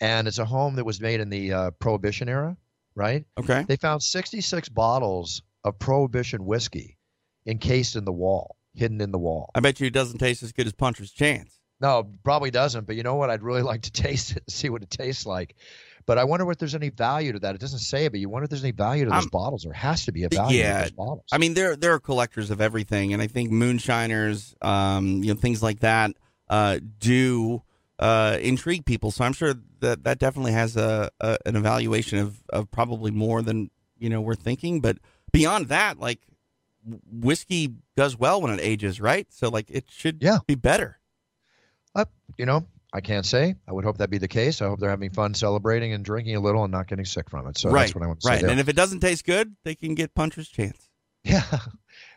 [0.00, 2.56] and it's a home that was made in the uh, Prohibition era,
[2.94, 3.24] right?
[3.38, 3.64] Okay.
[3.66, 6.98] They found 66 bottles of Prohibition whiskey
[7.46, 9.50] encased in the wall, hidden in the wall.
[9.54, 11.60] I bet you it doesn't taste as good as Puncher's Chance.
[11.84, 12.86] No, probably doesn't.
[12.86, 13.28] But you know what?
[13.30, 15.54] I'd really like to taste it and see what it tastes like.
[16.06, 17.54] But I wonder if there's any value to that.
[17.54, 19.62] It doesn't say it, but you wonder if there's any value to those Um, bottles.
[19.64, 20.76] There has to be a value yeah.
[20.78, 21.24] to those bottles.
[21.32, 25.40] I mean, there there are collectors of everything, and I think moonshiners, um, you know,
[25.40, 26.10] things like that,
[26.50, 27.62] uh, do
[27.98, 29.10] uh, intrigue people.
[29.10, 33.40] So I'm sure that that definitely has a, a an evaluation of of probably more
[33.42, 34.80] than you know we're thinking.
[34.80, 34.98] But
[35.32, 36.20] beyond that, like
[37.10, 39.26] whiskey does well when it ages, right?
[39.30, 40.38] So like it should Yeah.
[40.46, 40.98] be better.
[42.36, 43.54] You know, I can't say.
[43.68, 44.60] I would hope that be the case.
[44.60, 47.46] I hope they're having fun celebrating and drinking a little and not getting sick from
[47.46, 47.58] it.
[47.58, 48.36] So right, that's what I want to right.
[48.36, 48.42] say.
[48.42, 48.50] there.
[48.50, 50.88] And if it doesn't taste good, they can get Puncher's Chance.
[51.26, 51.42] Yeah,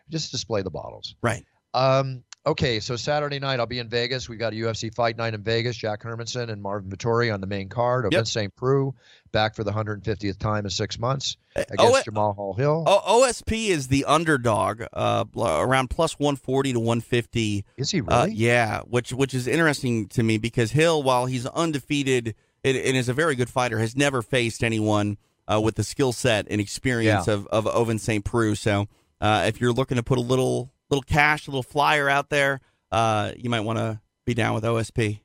[0.10, 1.16] just display the bottles.
[1.22, 1.46] Right.
[1.74, 4.28] Um, okay, so Saturday night I'll be in Vegas.
[4.28, 5.76] We've got a UFC fight night in Vegas.
[5.78, 8.06] Jack Hermansson and Marvin Vettori on the main card.
[8.06, 8.12] Yep.
[8.14, 8.56] Vince St.
[8.56, 8.94] Preux
[9.32, 12.84] back for the 150th time in six months Uh, against oh, Jamal Hall Hill.
[12.88, 17.66] O- OSP is the underdog, uh, around plus 140 to 150.
[17.78, 18.14] Is he really?
[18.14, 22.98] Uh, yeah, which which is interesting to me because Hill, while he's undefeated and, and
[22.98, 25.18] is a very good fighter, has never faced anyone
[25.48, 27.34] uh, with the skill set and experience Yeah.
[27.34, 28.24] of of Ovince St.
[28.26, 28.56] Preux.
[28.56, 28.88] So
[29.22, 32.60] uh, if you're looking to put a little little cash, a little flyer out there,
[32.92, 35.22] uh, you might want to be down with OSP.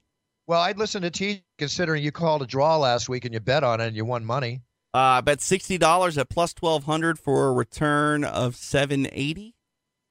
[0.47, 3.65] Well, I'd listen to T considering you called a draw last week and you bet
[3.65, 4.63] on it and you won money.
[4.95, 9.55] Uh, I bet sixty dollars at plus twelve hundred for a return of seven eighty.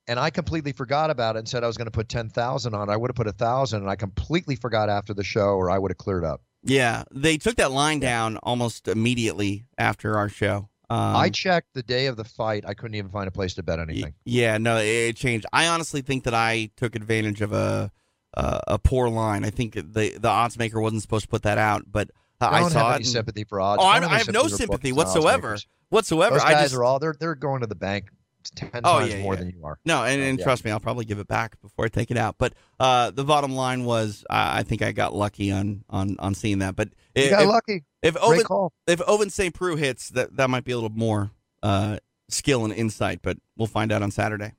[0.08, 2.90] And I completely forgot about it and said I was going to put 10,000 on.
[2.90, 5.78] I would have put a 1,000 and I completely forgot after the show or I
[5.78, 6.42] would have cleared up.
[6.64, 10.70] Yeah, they took that line down almost immediately after our show.
[10.92, 12.66] Um, I checked the day of the fight.
[12.68, 14.14] I couldn't even find a place to bet anything.
[14.26, 15.46] yeah, no, it, it changed.
[15.54, 17.92] I honestly think that I took advantage of a
[18.36, 19.46] uh, a poor line.
[19.46, 22.10] I think the the odds maker wasn't supposed to put that out, but
[22.42, 22.90] uh, I I saw have it.
[22.96, 23.82] any and- sympathy for odds.
[23.82, 25.58] oh, I, I have no sympathy books and odds whatsoever,
[25.90, 26.36] whatsoever.
[26.36, 28.10] Those I guys just are all they're they're going to the bank
[28.56, 29.40] ten Oh, times yeah, more yeah.
[29.42, 29.80] than you are.
[29.86, 30.44] no, and, and yeah.
[30.44, 32.36] trust me, I'll probably give it back before I take it out.
[32.38, 36.34] But uh, the bottom line was, I, I think I got lucky on on on
[36.36, 36.76] seeing that.
[36.76, 37.84] But You if, got if, lucky.
[38.04, 38.74] If call.
[38.88, 39.54] if Ovince St.
[39.54, 41.32] Preux hits, that that might be a little more
[41.62, 41.98] uh,
[42.30, 43.20] skill and insight.
[43.22, 44.54] But we'll find out on Saturday.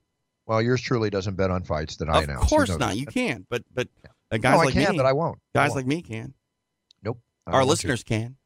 [0.47, 2.49] Well, yours truly doesn't bet on fights that I of announce.
[2.49, 2.78] course not.
[2.80, 2.97] that.
[2.97, 5.38] You can, but but uh, No, guys I like can, me, but I won't.
[5.55, 5.76] I guys won't.
[5.76, 6.34] like me can.
[7.03, 7.18] Nope.
[7.47, 7.68] Our don't to.
[7.70, 8.36] listeners can.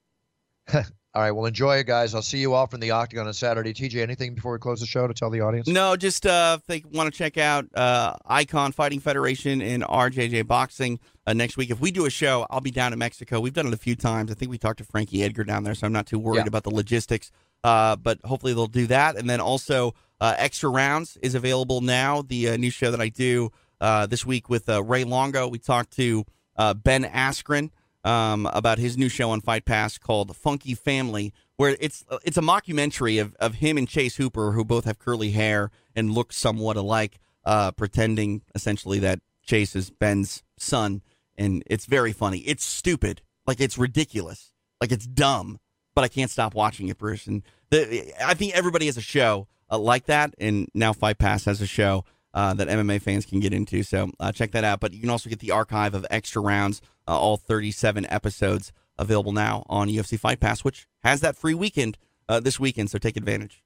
[1.17, 1.31] All right.
[1.31, 2.15] Well, enjoy it, guys.
[2.15, 3.73] I'll see you all from the Octagon on Saturday.
[3.73, 5.67] TJ, anything before we close the show to tell the audience?
[5.67, 10.47] No, just uh, if they want to check out uh, Ikon Fighting Federation and RJJ
[10.47, 11.71] Boxing uh, next week.
[11.71, 13.41] If we do a show, I'll be down in Mexico.
[13.41, 14.31] We've done it a few times.
[14.31, 16.49] I think we talked to Frankie Edgar down there, so I'm not too worried Yeah.
[16.49, 17.31] about the logistics.
[17.65, 19.17] Uh, but hopefully they'll do that.
[19.17, 22.21] And then also, uh, Extra Rounds is available now.
[22.21, 25.49] The uh, new show that I do uh, this week with uh, Ray Longo.
[25.49, 27.71] We talked to uh, Ben Askren
[28.07, 32.43] um, about his new show on Fight Pass called Funky Family, where it's it's a
[32.43, 36.77] mockumentary of, of him and Chase Hooper, who both have curly hair and look somewhat
[36.77, 41.03] alike, uh, pretending essentially that Chase is Ben's son,
[41.37, 42.39] and it's very funny.
[42.39, 45.59] It's stupid, like it's ridiculous, like it's dumb,
[45.97, 47.27] but I can't stop watching it, Bruce.
[47.27, 51.45] And the, I think everybody has a show uh, like that, and now Fight Pass
[51.47, 52.05] has a show
[52.37, 53.83] uh, that MMA fans can get into.
[53.83, 54.79] So uh, check that out.
[54.79, 59.33] But you can also get the archive of extra rounds, uh, all 37 episodes available
[59.33, 61.97] now on UFC Fight Pass, which has that free weekend
[62.29, 62.91] uh, this weekend.
[62.91, 63.65] So take advantage.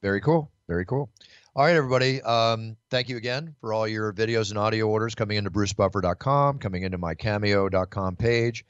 [0.00, 0.48] Very cool.
[0.68, 1.10] Very cool.
[1.56, 2.22] All right, everybody.
[2.22, 6.84] Um, thank you again for all your videos and audio orders coming into brucebuffer.com, coming
[6.84, 8.64] into my cameo.com page.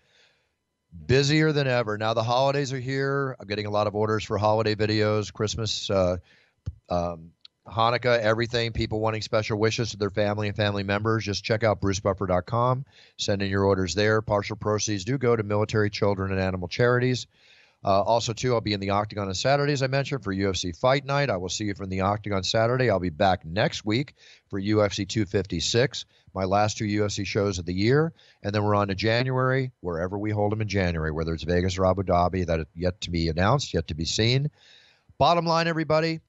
[1.06, 1.98] Busier than ever.
[1.98, 3.36] Now the holidays are here.
[3.38, 6.16] I'm getting a lot of orders for holiday videos, Christmas, uh,
[6.88, 7.33] um,
[7.66, 8.72] Hanukkah, everything.
[8.72, 11.24] People wanting special wishes to their family and family members.
[11.24, 12.84] Just check out brucebuffer.com.
[13.16, 14.20] Send in your orders there.
[14.20, 17.26] Partial proceeds do go to military, children, and animal charities.
[17.84, 20.74] Uh, also, too, I'll be in the Octagon on Saturday, as I mentioned, for UFC
[20.74, 21.28] Fight Night.
[21.28, 22.88] I will see you from the Octagon Saturday.
[22.88, 24.14] I'll be back next week
[24.48, 28.14] for UFC 256, my last two UFC shows of the year.
[28.42, 31.76] And then we're on to January, wherever we hold them in January, whether it's Vegas
[31.76, 34.50] or Abu Dhabi, that is yet to be announced, yet to be seen.
[35.18, 36.20] Bottom line, everybody,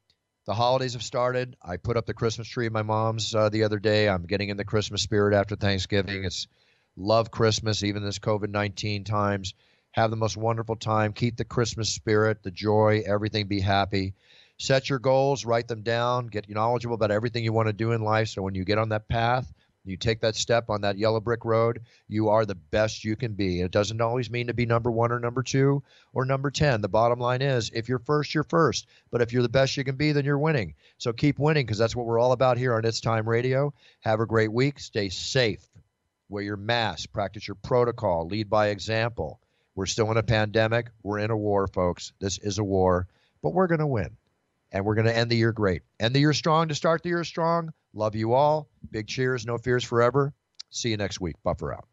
[0.46, 1.58] the holidays have started.
[1.62, 4.08] I put up the Christmas tree at my mom's uh, the other day.
[4.08, 6.24] I'm getting in the Christmas spirit after Thanksgiving.
[6.24, 6.48] It's
[6.96, 9.54] love Christmas, even this COVID 19 times.
[9.92, 11.14] Have the most wonderful time.
[11.14, 13.48] Keep the Christmas spirit, the joy, everything.
[13.48, 14.14] Be happy.
[14.58, 18.02] Set your goals, write them down, get knowledgeable about everything you want to do in
[18.02, 18.30] life.
[18.30, 19.52] So when you get on that path,
[19.88, 23.34] you take that step on that yellow brick road, you are the best you can
[23.34, 23.62] be.
[23.62, 25.84] It doesn't always mean to be number one or number two
[26.14, 26.82] or number 10.
[26.82, 28.88] The bottom line is if you're first, you're first.
[29.12, 30.76] But if you're the best you can be, then you're winning.
[30.98, 33.74] So keep winning because that's what we're all about here on It's Time Radio.
[34.02, 34.80] Have a great week.
[34.80, 35.66] Stay safe.
[36.30, 37.12] Wear your mask.
[37.12, 38.28] Practice your protocol.
[38.28, 39.40] Lead by example.
[39.76, 40.88] We're still in a pandemic.
[41.04, 42.14] We're in a war, folks.
[42.20, 43.08] This is a war,
[43.44, 44.18] but we're going to win.
[44.72, 45.84] And we're going to end the year great.
[46.00, 47.72] End the year strong to start the year strong.
[47.96, 48.68] Love you all.
[48.92, 49.46] Big cheers.
[49.46, 50.34] No fears forever.
[50.70, 51.38] See you next week.
[51.44, 51.88] Buffer out.